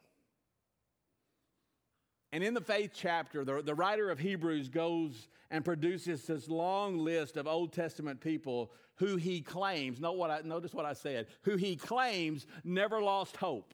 And 2.33 2.45
in 2.45 2.53
the 2.53 2.61
faith 2.61 2.91
chapter, 2.95 3.47
the, 3.47 3.63
the 3.63 3.75
writer 3.75 4.11
of 4.11 4.19
Hebrews 4.19 4.69
goes 4.69 5.29
and 5.51 5.65
produces 5.65 6.27
this 6.27 6.51
long 6.51 6.99
list 6.99 7.39
of 7.39 7.47
Old 7.47 7.73
Testament 7.73 8.21
people 8.21 8.73
who 8.97 9.17
he 9.17 9.41
claims, 9.41 10.01
note 10.01 10.19
what 10.19 10.31
I, 10.31 10.43
notice 10.45 10.75
what 10.75 10.85
I 10.85 10.93
said, 10.93 11.29
who 11.45 11.57
he 11.57 11.77
claims 11.77 12.47
never 12.63 13.01
lost 13.01 13.39
hope. 13.39 13.73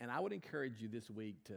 And 0.00 0.10
I 0.10 0.20
would 0.20 0.32
encourage 0.32 0.80
you 0.80 0.88
this 0.88 1.10
week 1.10 1.44
to 1.44 1.54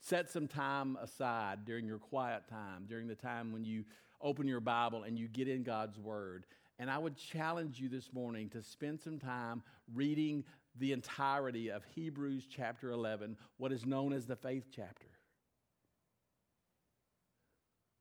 set 0.00 0.30
some 0.30 0.48
time 0.48 0.96
aside 1.00 1.64
during 1.64 1.86
your 1.86 1.98
quiet 1.98 2.42
time, 2.48 2.86
during 2.88 3.06
the 3.06 3.14
time 3.14 3.52
when 3.52 3.64
you 3.64 3.84
open 4.20 4.46
your 4.46 4.60
Bible 4.60 5.04
and 5.04 5.18
you 5.18 5.28
get 5.28 5.48
in 5.48 5.62
God's 5.62 5.98
Word, 5.98 6.46
and 6.78 6.90
I 6.90 6.98
would 6.98 7.16
challenge 7.16 7.80
you 7.80 7.88
this 7.88 8.12
morning 8.12 8.48
to 8.50 8.62
spend 8.62 9.00
some 9.00 9.18
time 9.18 9.62
reading 9.94 10.44
the 10.78 10.92
entirety 10.92 11.70
of 11.70 11.84
Hebrews 11.94 12.46
chapter 12.50 12.90
11, 12.90 13.36
what 13.58 13.72
is 13.72 13.84
known 13.84 14.12
as 14.12 14.26
the 14.26 14.36
faith 14.36 14.66
chapter. 14.74 15.06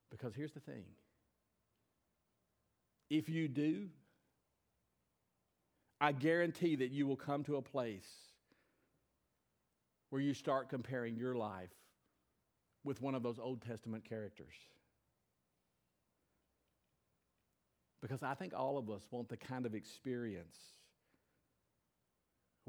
Because 0.10 0.34
here's 0.36 0.54
the 0.54 0.60
thing 0.60 0.84
if 3.10 3.30
you 3.30 3.48
do, 3.48 3.90
I 6.00 6.14
guarantee 6.14 6.78
that 6.78 6.92
you 6.92 7.06
will 7.06 7.18
come 7.18 7.44
to 7.44 7.58
a 7.58 7.62
place 7.62 8.08
where 10.12 10.22
you 10.22 10.34
start 10.34 10.70
comparing 10.70 11.16
your 11.16 11.34
life 11.36 11.72
with 12.84 13.02
one 13.02 13.16
of 13.16 13.24
those 13.24 13.40
Old 13.40 13.62
Testament 13.62 14.04
characters. 14.08 14.54
Because 18.02 18.22
I 18.22 18.34
think 18.34 18.54
all 18.56 18.78
of 18.78 18.90
us 18.90 19.08
want 19.10 19.30
the 19.30 19.38
kind 19.38 19.66
of 19.66 19.74
experience 19.74 20.58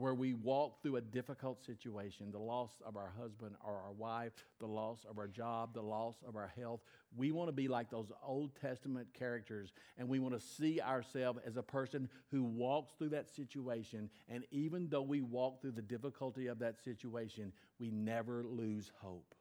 where 0.03 0.15
we 0.15 0.35
walk 0.35 0.83
through 0.83 0.97
a 0.97 1.01
difficult 1.01 1.65
situation 1.65 2.33
the 2.33 2.39
loss 2.39 2.73
of 2.85 2.97
our 2.97 3.13
husband 3.17 3.55
or 3.65 3.75
our 3.87 3.93
wife, 3.93 4.33
the 4.59 4.67
loss 4.67 5.07
of 5.09 5.17
our 5.17 5.29
job, 5.29 5.73
the 5.75 5.81
loss 5.81 6.17
of 6.27 6.35
our 6.35 6.53
health. 6.59 6.81
We 7.17 7.31
want 7.31 7.47
to 7.47 7.53
be 7.53 7.69
like 7.69 7.89
those 7.89 8.11
Old 8.27 8.51
Testament 8.61 9.07
characters, 9.17 9.73
and 9.97 10.09
we 10.09 10.19
want 10.19 10.35
to 10.35 10.45
see 10.45 10.81
ourselves 10.81 11.39
as 11.47 11.57
a 11.57 11.63
person 11.63 12.09
who 12.33 12.43
walks 12.43 12.95
through 12.99 13.11
that 13.11 13.33
situation. 13.33 14.11
And 14.29 14.43
even 14.51 14.89
though 14.89 15.03
we 15.03 15.21
walk 15.21 15.61
through 15.61 15.71
the 15.71 15.83
difficulty 15.83 16.49
of 16.49 16.59
that 16.59 16.83
situation, 16.83 17.53
we 17.79 17.93
never 17.93 18.43
lose 18.43 18.91
hope. 19.03 19.37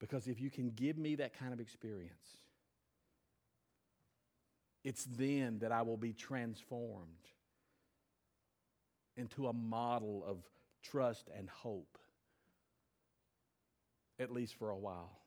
Because 0.00 0.26
if 0.26 0.40
you 0.40 0.50
can 0.50 0.70
give 0.70 0.98
me 0.98 1.14
that 1.14 1.38
kind 1.38 1.52
of 1.52 1.60
experience, 1.60 2.38
it's 4.82 5.04
then 5.04 5.60
that 5.60 5.70
I 5.70 5.82
will 5.82 5.96
be 5.96 6.12
transformed 6.12 7.28
into 9.16 9.48
a 9.48 9.52
model 9.52 10.24
of 10.26 10.38
trust 10.82 11.28
and 11.36 11.48
hope, 11.48 11.98
at 14.18 14.30
least 14.30 14.54
for 14.56 14.70
a 14.70 14.76
while. 14.76 15.18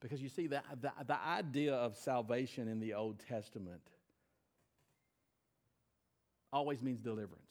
Because 0.00 0.20
you 0.20 0.28
see, 0.28 0.46
the, 0.46 0.62
the, 0.80 0.92
the 1.06 1.18
idea 1.20 1.74
of 1.74 1.96
salvation 1.96 2.68
in 2.68 2.80
the 2.80 2.94
Old 2.94 3.18
Testament 3.28 3.82
always 6.52 6.82
means 6.82 7.00
deliverance. 7.00 7.42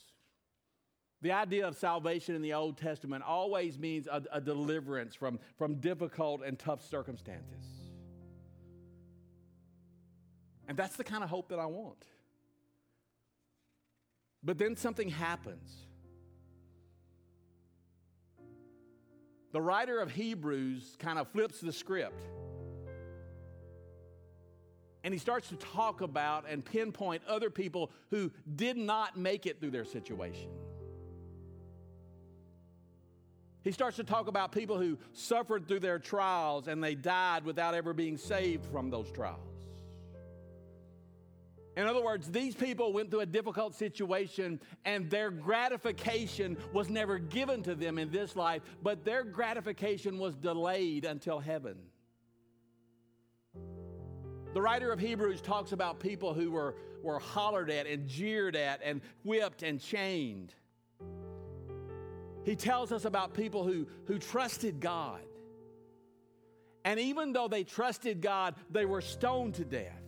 The 1.21 1.31
idea 1.31 1.67
of 1.67 1.75
salvation 1.75 2.35
in 2.35 2.41
the 2.41 2.53
Old 2.53 2.77
Testament 2.77 3.23
always 3.23 3.79
means 3.79 4.07
a, 4.07 4.21
a 4.31 4.39
deliverance 4.39 5.15
from, 5.15 5.39
from 5.57 5.75
difficult 5.75 6.43
and 6.43 6.57
tough 6.57 6.87
circumstances. 6.87 7.65
And 10.67 10.77
that's 10.77 10.95
the 10.95 11.03
kind 11.03 11.23
of 11.23 11.29
hope 11.29 11.49
that 11.49 11.59
I 11.59 11.65
want. 11.65 12.03
But 14.45 14.59
then 14.59 14.75
something 14.75 15.09
happens. 15.09 15.73
The 19.51 19.61
writer 19.61 19.99
of 19.99 20.11
Hebrews 20.11 20.95
kind 20.99 21.17
of 21.17 21.27
flips 21.29 21.59
the 21.61 21.73
script. 21.73 22.21
And 25.03 25.13
he 25.13 25.19
starts 25.19 25.49
to 25.49 25.55
talk 25.55 26.01
about 26.01 26.45
and 26.47 26.63
pinpoint 26.63 27.23
other 27.27 27.49
people 27.49 27.91
who 28.11 28.31
did 28.55 28.77
not 28.77 29.17
make 29.17 29.45
it 29.45 29.59
through 29.59 29.71
their 29.71 29.85
situation. 29.85 30.49
He 33.63 33.71
starts 33.71 33.97
to 33.97 34.03
talk 34.03 34.27
about 34.27 34.51
people 34.51 34.77
who 34.77 34.99
suffered 35.13 35.67
through 35.67 35.79
their 35.79 35.97
trials 35.97 36.67
and 36.67 36.83
they 36.83 36.93
died 36.93 37.45
without 37.45 37.73
ever 37.73 37.93
being 37.93 38.17
saved 38.17 38.65
from 38.65 38.91
those 38.91 39.11
trials. 39.11 39.54
In 41.77 41.87
other 41.87 42.01
words, 42.01 42.31
these 42.31 42.55
people 42.55 42.93
went 42.93 43.11
through 43.11 43.19
a 43.21 43.25
difficult 43.25 43.75
situation 43.75 44.61
and 44.85 45.09
their 45.09 45.29
gratification 45.29 46.57
was 46.71 46.89
never 46.89 47.19
given 47.19 47.63
to 47.63 47.75
them 47.75 47.97
in 47.97 48.11
this 48.11 48.35
life, 48.35 48.61
but 48.81 49.03
their 49.03 49.23
gratification 49.23 50.17
was 50.17 50.35
delayed 50.35 51.03
until 51.03 51.39
heaven. 51.39 51.75
The 54.53 54.61
writer 54.61 54.93
of 54.93 54.99
Hebrews 54.99 55.41
talks 55.41 55.73
about 55.73 55.99
people 55.99 56.33
who 56.33 56.49
were, 56.49 56.75
were 57.03 57.19
hollered 57.19 57.69
at 57.69 57.87
and 57.87 58.07
jeered 58.07 58.55
at 58.55 58.79
and 58.81 59.01
whipped 59.25 59.63
and 59.63 59.81
chained. 59.81 60.53
He 62.45 62.55
tells 62.55 62.93
us 62.93 63.03
about 63.03 63.33
people 63.33 63.65
who, 63.65 63.85
who 64.05 64.17
trusted 64.17 64.79
God. 64.79 65.19
And 66.85 67.01
even 67.01 67.33
though 67.33 67.49
they 67.49 67.65
trusted 67.65 68.21
God, 68.21 68.55
they 68.69 68.85
were 68.85 69.01
stoned 69.01 69.55
to 69.55 69.65
death. 69.65 70.04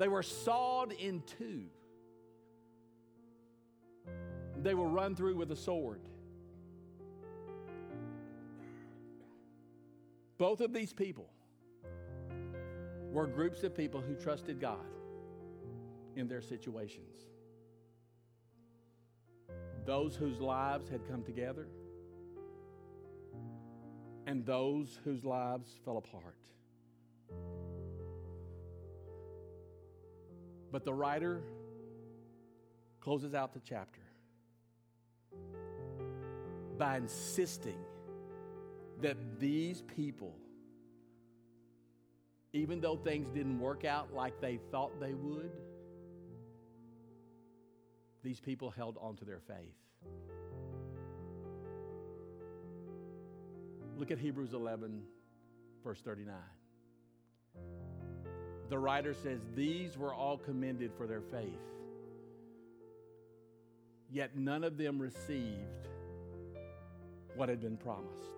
They 0.00 0.08
were 0.08 0.22
sawed 0.22 0.92
in 0.92 1.22
two. 1.38 1.66
They 4.56 4.72
were 4.72 4.88
run 4.88 5.14
through 5.14 5.36
with 5.36 5.52
a 5.52 5.56
sword. 5.56 6.00
Both 10.38 10.62
of 10.62 10.72
these 10.72 10.94
people 10.94 11.28
were 13.12 13.26
groups 13.26 13.62
of 13.62 13.76
people 13.76 14.00
who 14.00 14.14
trusted 14.14 14.58
God 14.58 14.86
in 16.16 16.28
their 16.28 16.40
situations 16.40 17.26
those 19.84 20.14
whose 20.14 20.40
lives 20.40 20.88
had 20.88 21.06
come 21.08 21.22
together 21.22 21.66
and 24.26 24.46
those 24.46 25.00
whose 25.04 25.24
lives 25.24 25.74
fell 25.84 25.98
apart. 25.98 26.36
But 30.72 30.84
the 30.84 30.94
writer 30.94 31.42
closes 33.00 33.34
out 33.34 33.52
the 33.52 33.60
chapter 33.60 34.00
by 36.78 36.96
insisting 36.96 37.78
that 39.00 39.16
these 39.38 39.82
people, 39.82 40.34
even 42.52 42.80
though 42.80 42.96
things 42.96 43.30
didn't 43.30 43.58
work 43.58 43.84
out 43.84 44.12
like 44.14 44.40
they 44.40 44.58
thought 44.70 45.00
they 45.00 45.14
would, 45.14 45.50
these 48.22 48.40
people 48.40 48.70
held 48.70 48.96
on 49.00 49.16
to 49.16 49.24
their 49.24 49.40
faith. 49.40 49.56
Look 53.98 54.10
at 54.10 54.18
Hebrews 54.18 54.52
11, 54.54 55.02
verse 55.84 56.00
39. 56.00 56.34
The 58.70 58.78
writer 58.78 59.14
says, 59.14 59.40
These 59.56 59.98
were 59.98 60.14
all 60.14 60.38
commended 60.38 60.92
for 60.96 61.08
their 61.08 61.20
faith, 61.20 61.58
yet 64.12 64.36
none 64.36 64.62
of 64.62 64.78
them 64.78 65.02
received 65.02 65.88
what 67.34 67.48
had 67.48 67.60
been 67.60 67.76
promised. 67.76 68.30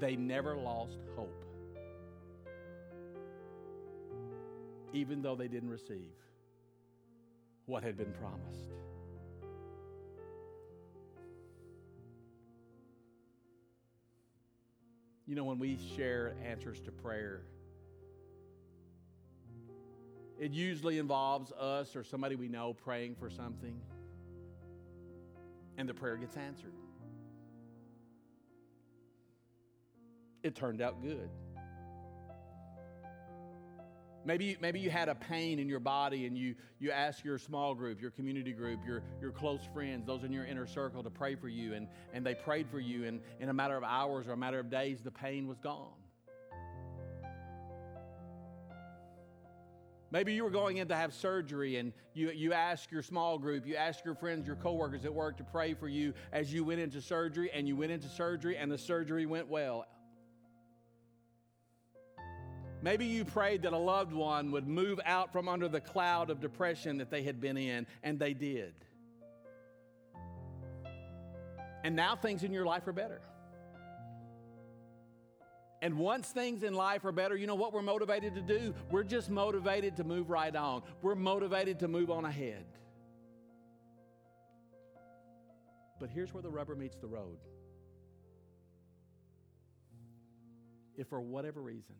They 0.00 0.16
never 0.16 0.56
lost 0.56 0.98
hope, 1.14 1.44
even 4.92 5.22
though 5.22 5.36
they 5.36 5.48
didn't 5.48 5.70
receive 5.70 6.16
what 7.66 7.84
had 7.84 7.96
been 7.96 8.12
promised. 8.14 8.72
You 15.30 15.36
know, 15.36 15.44
when 15.44 15.60
we 15.60 15.78
share 15.96 16.34
answers 16.44 16.80
to 16.80 16.90
prayer, 16.90 17.42
it 20.40 20.50
usually 20.50 20.98
involves 20.98 21.52
us 21.52 21.94
or 21.94 22.02
somebody 22.02 22.34
we 22.34 22.48
know 22.48 22.74
praying 22.74 23.14
for 23.14 23.30
something, 23.30 23.80
and 25.78 25.88
the 25.88 25.94
prayer 25.94 26.16
gets 26.16 26.36
answered. 26.36 26.72
It 30.42 30.56
turned 30.56 30.82
out 30.82 31.00
good. 31.00 31.30
Maybe, 34.24 34.56
maybe 34.60 34.80
you 34.80 34.90
had 34.90 35.08
a 35.08 35.14
pain 35.14 35.58
in 35.58 35.68
your 35.68 35.80
body 35.80 36.26
and 36.26 36.36
you, 36.36 36.54
you 36.78 36.90
asked 36.90 37.24
your 37.24 37.38
small 37.38 37.74
group, 37.74 38.02
your 38.02 38.10
community 38.10 38.52
group, 38.52 38.80
your, 38.86 39.02
your 39.20 39.30
close 39.30 39.60
friends, 39.72 40.06
those 40.06 40.24
in 40.24 40.32
your 40.32 40.44
inner 40.44 40.66
circle 40.66 41.02
to 41.02 41.10
pray 41.10 41.34
for 41.34 41.48
you, 41.48 41.72
and, 41.72 41.88
and 42.12 42.24
they 42.24 42.34
prayed 42.34 42.68
for 42.70 42.80
you, 42.80 43.04
and 43.04 43.20
in 43.40 43.48
a 43.48 43.52
matter 43.52 43.76
of 43.76 43.82
hours 43.82 44.28
or 44.28 44.32
a 44.32 44.36
matter 44.36 44.58
of 44.58 44.70
days, 44.70 45.00
the 45.02 45.10
pain 45.10 45.48
was 45.48 45.58
gone. 45.58 45.92
Maybe 50.12 50.34
you 50.34 50.42
were 50.42 50.50
going 50.50 50.78
in 50.78 50.88
to 50.88 50.96
have 50.96 51.14
surgery 51.14 51.76
and 51.76 51.92
you, 52.14 52.30
you 52.30 52.52
asked 52.52 52.90
your 52.90 53.02
small 53.02 53.38
group, 53.38 53.64
you 53.64 53.76
asked 53.76 54.04
your 54.04 54.16
friends, 54.16 54.44
your 54.44 54.56
coworkers 54.56 55.04
at 55.04 55.14
work 55.14 55.36
to 55.36 55.44
pray 55.44 55.72
for 55.72 55.88
you 55.88 56.12
as 56.32 56.52
you 56.52 56.64
went 56.64 56.80
into 56.80 57.00
surgery, 57.00 57.48
and 57.54 57.68
you 57.68 57.76
went 57.76 57.92
into 57.92 58.08
surgery 58.08 58.56
and 58.56 58.72
the 58.72 58.78
surgery 58.78 59.24
went 59.24 59.48
well. 59.48 59.86
Maybe 62.82 63.04
you 63.04 63.24
prayed 63.24 63.62
that 63.62 63.72
a 63.72 63.78
loved 63.78 64.12
one 64.12 64.50
would 64.52 64.66
move 64.66 65.00
out 65.04 65.32
from 65.32 65.48
under 65.48 65.68
the 65.68 65.80
cloud 65.80 66.30
of 66.30 66.40
depression 66.40 66.98
that 66.98 67.10
they 67.10 67.22
had 67.22 67.40
been 67.40 67.56
in, 67.56 67.86
and 68.02 68.18
they 68.18 68.32
did. 68.32 68.74
And 71.84 71.94
now 71.94 72.16
things 72.16 72.42
in 72.42 72.52
your 72.52 72.64
life 72.64 72.86
are 72.88 72.92
better. 72.92 73.20
And 75.82 75.96
once 75.96 76.28
things 76.28 76.62
in 76.62 76.74
life 76.74 77.04
are 77.06 77.12
better, 77.12 77.36
you 77.36 77.46
know 77.46 77.54
what 77.54 77.72
we're 77.72 77.80
motivated 77.82 78.34
to 78.34 78.42
do? 78.42 78.74
We're 78.90 79.02
just 79.02 79.30
motivated 79.30 79.96
to 79.96 80.04
move 80.04 80.28
right 80.28 80.54
on. 80.54 80.82
We're 81.00 81.14
motivated 81.14 81.80
to 81.80 81.88
move 81.88 82.10
on 82.10 82.26
ahead. 82.26 82.66
But 85.98 86.10
here's 86.10 86.32
where 86.32 86.42
the 86.42 86.50
rubber 86.50 86.74
meets 86.74 86.96
the 86.96 87.06
road. 87.06 87.38
If 90.96 91.08
for 91.08 91.20
whatever 91.20 91.62
reason, 91.62 91.94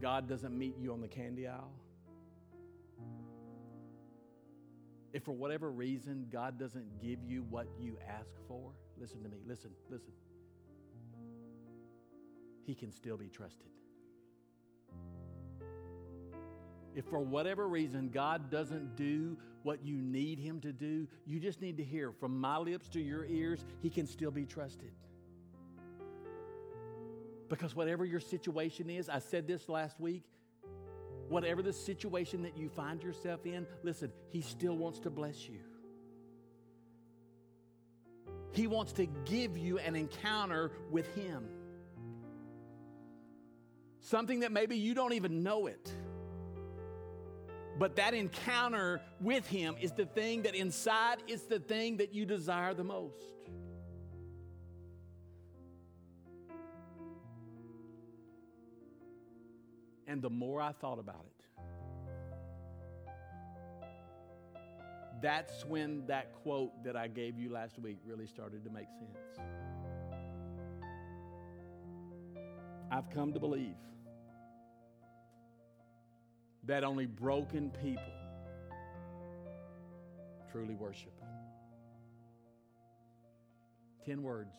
God 0.00 0.28
doesn't 0.28 0.56
meet 0.56 0.76
you 0.78 0.92
on 0.92 1.00
the 1.00 1.08
candy 1.08 1.46
aisle, 1.46 1.72
if 5.12 5.22
for 5.22 5.32
whatever 5.32 5.70
reason 5.70 6.26
God 6.30 6.58
doesn't 6.58 7.00
give 7.00 7.24
you 7.24 7.46
what 7.48 7.66
you 7.78 7.96
ask 8.06 8.34
for, 8.46 8.72
listen 8.98 9.22
to 9.22 9.28
me, 9.28 9.38
listen, 9.46 9.70
listen. 9.88 10.12
He 12.64 12.74
can 12.74 12.92
still 12.92 13.16
be 13.16 13.28
trusted. 13.28 13.70
If 16.94 17.04
for 17.06 17.20
whatever 17.20 17.68
reason 17.68 18.08
God 18.08 18.50
doesn't 18.50 18.96
do 18.96 19.36
what 19.62 19.84
you 19.84 19.96
need 19.96 20.38
Him 20.38 20.60
to 20.60 20.72
do, 20.72 21.06
you 21.26 21.40
just 21.40 21.60
need 21.60 21.76
to 21.76 21.84
hear 21.84 22.12
from 22.12 22.40
my 22.40 22.58
lips 22.58 22.88
to 22.90 23.00
your 23.00 23.24
ears, 23.26 23.64
He 23.80 23.90
can 23.90 24.06
still 24.06 24.30
be 24.30 24.44
trusted. 24.44 24.92
Because 27.48 27.74
whatever 27.74 28.04
your 28.04 28.20
situation 28.20 28.90
is, 28.90 29.08
I 29.08 29.20
said 29.20 29.46
this 29.46 29.68
last 29.68 30.00
week, 30.00 30.24
whatever 31.28 31.62
the 31.62 31.72
situation 31.72 32.42
that 32.42 32.56
you 32.56 32.68
find 32.68 33.02
yourself 33.02 33.46
in, 33.46 33.66
listen, 33.82 34.12
He 34.30 34.42
still 34.42 34.76
wants 34.76 35.00
to 35.00 35.10
bless 35.10 35.48
you. 35.48 35.60
He 38.52 38.66
wants 38.66 38.92
to 38.94 39.06
give 39.06 39.58
you 39.58 39.78
an 39.78 39.96
encounter 39.96 40.72
with 40.90 41.06
Him. 41.14 41.46
Something 44.00 44.40
that 44.40 44.52
maybe 44.52 44.76
you 44.78 44.94
don't 44.94 45.12
even 45.12 45.42
know 45.42 45.66
it. 45.66 45.92
But 47.78 47.96
that 47.96 48.14
encounter 48.14 49.02
with 49.20 49.46
Him 49.46 49.76
is 49.80 49.92
the 49.92 50.06
thing 50.06 50.42
that 50.42 50.54
inside 50.54 51.18
is 51.28 51.42
the 51.42 51.58
thing 51.58 51.98
that 51.98 52.14
you 52.14 52.24
desire 52.24 52.72
the 52.72 52.84
most. 52.84 53.20
And 60.06 60.22
the 60.22 60.30
more 60.30 60.60
I 60.60 60.72
thought 60.72 60.98
about 60.98 61.24
it, 61.26 61.32
that's 65.20 65.64
when 65.64 66.06
that 66.06 66.32
quote 66.42 66.84
that 66.84 66.96
I 66.96 67.08
gave 67.08 67.38
you 67.38 67.50
last 67.50 67.78
week 67.78 67.98
really 68.04 68.26
started 68.26 68.64
to 68.64 68.70
make 68.70 68.86
sense. 68.98 69.40
I've 72.90 73.10
come 73.10 73.32
to 73.32 73.40
believe 73.40 73.74
that 76.64 76.84
only 76.84 77.06
broken 77.06 77.70
people 77.82 78.02
truly 80.50 80.74
worship. 80.74 81.12
Ten 84.04 84.22
words. 84.22 84.54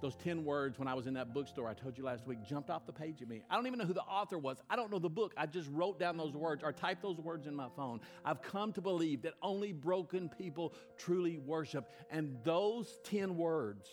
Those 0.00 0.16
10 0.16 0.44
words 0.44 0.78
when 0.78 0.88
I 0.88 0.94
was 0.94 1.06
in 1.06 1.14
that 1.14 1.34
bookstore 1.34 1.68
I 1.68 1.74
told 1.74 1.98
you 1.98 2.04
last 2.04 2.26
week 2.26 2.38
jumped 2.42 2.70
off 2.70 2.86
the 2.86 2.92
page 2.92 3.20
at 3.20 3.28
me. 3.28 3.42
I 3.50 3.56
don't 3.56 3.66
even 3.66 3.78
know 3.78 3.84
who 3.84 3.92
the 3.92 4.00
author 4.02 4.38
was. 4.38 4.56
I 4.70 4.76
don't 4.76 4.90
know 4.90 4.98
the 4.98 5.10
book. 5.10 5.34
I 5.36 5.46
just 5.46 5.68
wrote 5.70 5.98
down 5.98 6.16
those 6.16 6.34
words 6.34 6.62
or 6.62 6.72
typed 6.72 7.02
those 7.02 7.18
words 7.18 7.46
in 7.46 7.54
my 7.54 7.68
phone. 7.76 8.00
I've 8.24 8.40
come 8.40 8.72
to 8.74 8.80
believe 8.80 9.22
that 9.22 9.34
only 9.42 9.72
broken 9.72 10.30
people 10.30 10.74
truly 10.96 11.38
worship. 11.38 11.90
And 12.10 12.38
those 12.44 12.98
10 13.04 13.36
words 13.36 13.88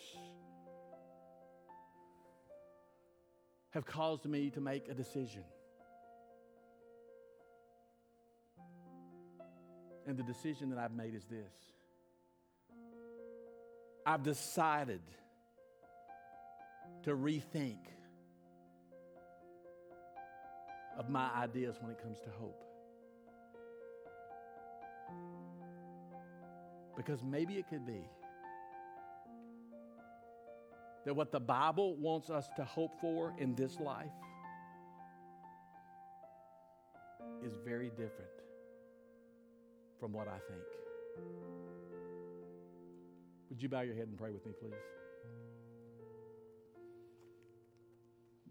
have 3.70 3.84
caused 3.84 4.24
me 4.24 4.50
to 4.50 4.60
make 4.60 4.88
a 4.88 4.94
decision. 4.94 5.44
And 10.06 10.16
the 10.16 10.22
decision 10.22 10.70
that 10.70 10.78
I've 10.78 10.94
made 10.94 11.14
is 11.14 11.26
this 11.26 11.52
I've 14.06 14.22
decided 14.22 15.02
to 17.04 17.10
rethink 17.10 17.78
of 20.98 21.08
my 21.08 21.30
ideas 21.36 21.76
when 21.80 21.90
it 21.90 22.02
comes 22.02 22.18
to 22.20 22.30
hope. 22.30 22.64
Because 26.96 27.22
maybe 27.22 27.54
it 27.54 27.68
could 27.68 27.86
be 27.86 28.02
that 31.06 31.14
what 31.14 31.30
the 31.30 31.40
Bible 31.40 31.94
wants 31.96 32.28
us 32.28 32.48
to 32.56 32.64
hope 32.64 33.00
for 33.00 33.32
in 33.38 33.54
this 33.54 33.78
life 33.78 34.06
is 37.42 37.52
very 37.64 37.90
different 37.90 38.30
from 40.00 40.12
what 40.12 40.26
I 40.26 40.38
think. 40.48 40.62
Would 43.50 43.62
you 43.62 43.68
bow 43.68 43.80
your 43.80 43.94
head 43.94 44.08
and 44.08 44.18
pray 44.18 44.30
with 44.30 44.44
me, 44.44 44.52
please? 44.60 44.97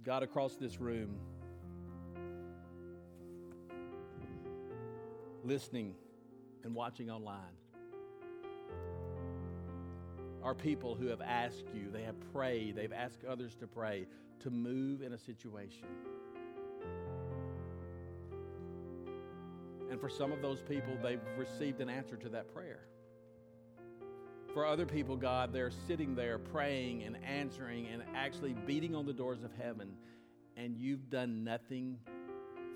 God, 0.03 0.23
across 0.23 0.55
this 0.55 0.79
room, 0.79 1.17
listening 5.43 5.95
and 6.63 6.73
watching 6.73 7.09
online, 7.09 7.41
are 10.43 10.55
people 10.55 10.95
who 10.95 11.07
have 11.07 11.21
asked 11.21 11.65
you, 11.73 11.89
they 11.91 12.03
have 12.03 12.15
prayed, 12.31 12.75
they've 12.75 12.93
asked 12.93 13.25
others 13.25 13.53
to 13.55 13.67
pray 13.67 14.07
to 14.39 14.49
move 14.49 15.01
in 15.01 15.13
a 15.13 15.17
situation. 15.17 15.87
And 19.89 19.99
for 19.99 20.09
some 20.09 20.31
of 20.31 20.41
those 20.41 20.61
people, 20.61 20.93
they've 21.01 21.19
received 21.37 21.81
an 21.81 21.89
answer 21.89 22.15
to 22.17 22.29
that 22.29 22.53
prayer. 22.53 22.87
For 24.53 24.65
other 24.65 24.85
people, 24.85 25.15
God, 25.15 25.53
they're 25.53 25.71
sitting 25.87 26.15
there 26.15 26.39
praying 26.39 27.03
and 27.03 27.17
answering 27.23 27.87
and 27.87 28.01
actually 28.15 28.53
beating 28.53 28.95
on 28.95 29.05
the 29.05 29.13
doors 29.13 29.43
of 29.43 29.51
heaven, 29.61 29.91
and 30.55 30.75
you've 30.77 31.09
done 31.09 31.43
nothing 31.43 31.97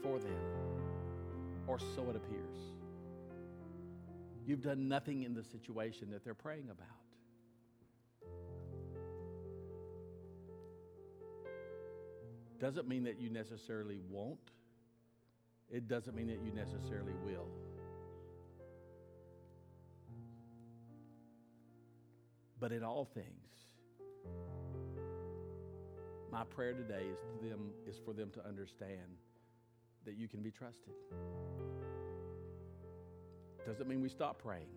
for 0.04 0.20
them, 0.20 0.36
or 1.68 1.80
so 1.80 2.10
it 2.10 2.16
appears. 2.16 2.58
You've 4.46 4.62
done 4.62 4.88
nothing 4.88 5.24
in 5.24 5.34
the 5.34 5.44
situation 5.44 6.10
that 6.12 6.24
they're 6.24 6.34
praying 6.34 6.70
about. 6.70 6.88
Doesn't 12.60 12.88
mean 12.88 13.06
that 13.06 13.20
you 13.20 13.30
necessarily 13.30 14.00
won't 14.10 14.52
it 15.72 15.88
doesn't 15.88 16.16
mean 16.16 16.28
that 16.28 16.40
you 16.44 16.52
necessarily 16.52 17.14
will. 17.26 17.48
But 22.62 22.72
in 22.72 22.82
all 22.82 23.04
things, 23.04 23.26
my 26.32 26.46
prayer 26.46 26.74
today 26.74 27.04
is 27.12 27.20
to 27.20 27.50
them 27.50 27.72
is 27.86 28.00
for 28.06 28.14
them 28.14 28.30
to 28.36 28.48
understand 28.48 29.18
that 30.06 30.16
you 30.16 30.30
can 30.30 30.42
be 30.42 30.52
trusted. 30.52 30.94
Doesn't 33.68 33.90
mean 33.90 34.02
we 34.02 34.08
stop 34.08 34.42
praying. 34.42 34.72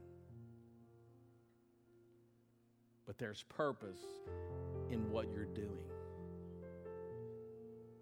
But 3.06 3.18
there's 3.18 3.44
purpose 3.44 4.02
in 4.90 5.08
what 5.10 5.30
you're 5.32 5.44
doing. 5.44 5.86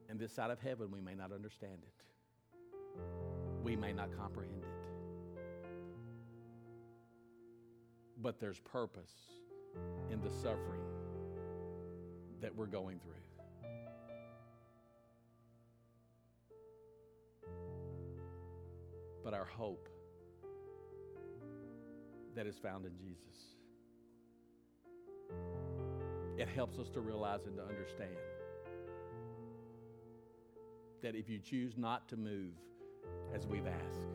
And 0.08 0.18
this 0.18 0.32
side 0.32 0.50
of 0.50 0.60
heaven, 0.60 0.90
we 0.90 1.00
may 1.00 1.14
not 1.14 1.32
understand 1.32 1.78
it 1.82 2.02
we 3.62 3.76
may 3.76 3.92
not 3.92 4.08
comprehend 4.16 4.62
it. 4.62 4.68
But 8.20 8.40
there's 8.40 8.58
purpose 8.60 9.12
in 10.10 10.20
the 10.20 10.30
suffering 10.30 10.80
that 12.40 12.54
we're 12.54 12.66
going 12.66 12.98
through. 13.00 13.12
But 19.24 19.34
our 19.34 19.44
hope 19.44 19.88
that 22.34 22.46
is 22.46 22.58
found 22.58 22.86
in 22.86 22.96
Jesus. 22.96 23.18
It 26.38 26.48
helps 26.48 26.78
us 26.78 26.88
to 26.90 27.00
realize 27.00 27.46
and 27.46 27.56
to 27.56 27.62
understand 27.62 28.16
that 31.02 31.14
if 31.14 31.28
you 31.28 31.38
choose 31.38 31.76
not 31.76 32.08
to 32.08 32.16
move, 32.16 32.52
as 33.34 33.46
we've 33.46 33.66
asked. 33.66 34.08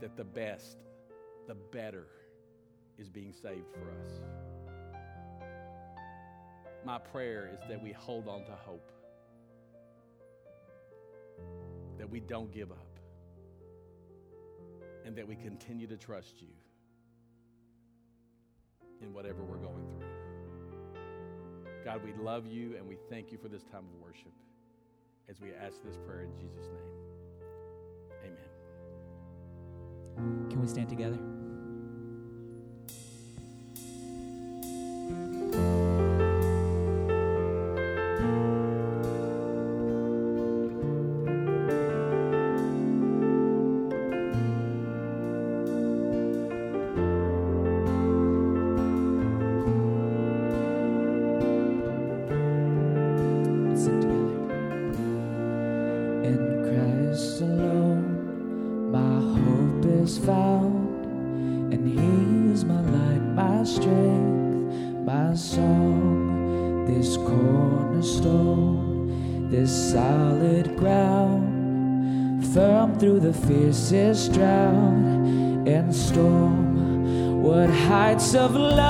That 0.00 0.16
the 0.16 0.24
best, 0.24 0.78
the 1.46 1.54
better, 1.54 2.06
is 3.00 3.08
being 3.08 3.32
saved 3.32 3.66
for 3.72 3.90
us. 4.04 4.12
My 6.84 6.98
prayer 6.98 7.50
is 7.52 7.60
that 7.68 7.82
we 7.82 7.92
hold 7.92 8.28
on 8.28 8.44
to 8.44 8.52
hope, 8.52 8.92
that 11.98 12.08
we 12.08 12.20
don't 12.20 12.52
give 12.52 12.70
up, 12.70 13.00
and 15.04 15.16
that 15.16 15.26
we 15.26 15.34
continue 15.34 15.86
to 15.86 15.96
trust 15.96 16.42
you 16.42 16.48
in 19.00 19.14
whatever 19.14 19.42
we're 19.42 19.56
going 19.56 19.86
through. 19.88 20.06
God, 21.84 22.02
we 22.04 22.12
love 22.22 22.46
you 22.46 22.76
and 22.76 22.86
we 22.86 22.98
thank 23.08 23.32
you 23.32 23.38
for 23.38 23.48
this 23.48 23.62
time 23.62 23.84
of 23.94 24.00
worship 24.02 24.32
as 25.30 25.40
we 25.40 25.48
ask 25.54 25.82
this 25.82 25.96
prayer 26.06 26.22
in 26.22 26.36
Jesus' 26.36 26.66
name. 26.66 28.36
Amen. 30.18 30.48
Can 30.50 30.60
we 30.60 30.66
stand 30.66 30.90
together? 30.90 31.39
Fiercest 73.70 74.32
drought 74.32 75.64
and 75.64 75.94
storm. 75.94 77.40
What 77.40 77.70
heights 77.70 78.34
of 78.34 78.56
love, 78.56 78.89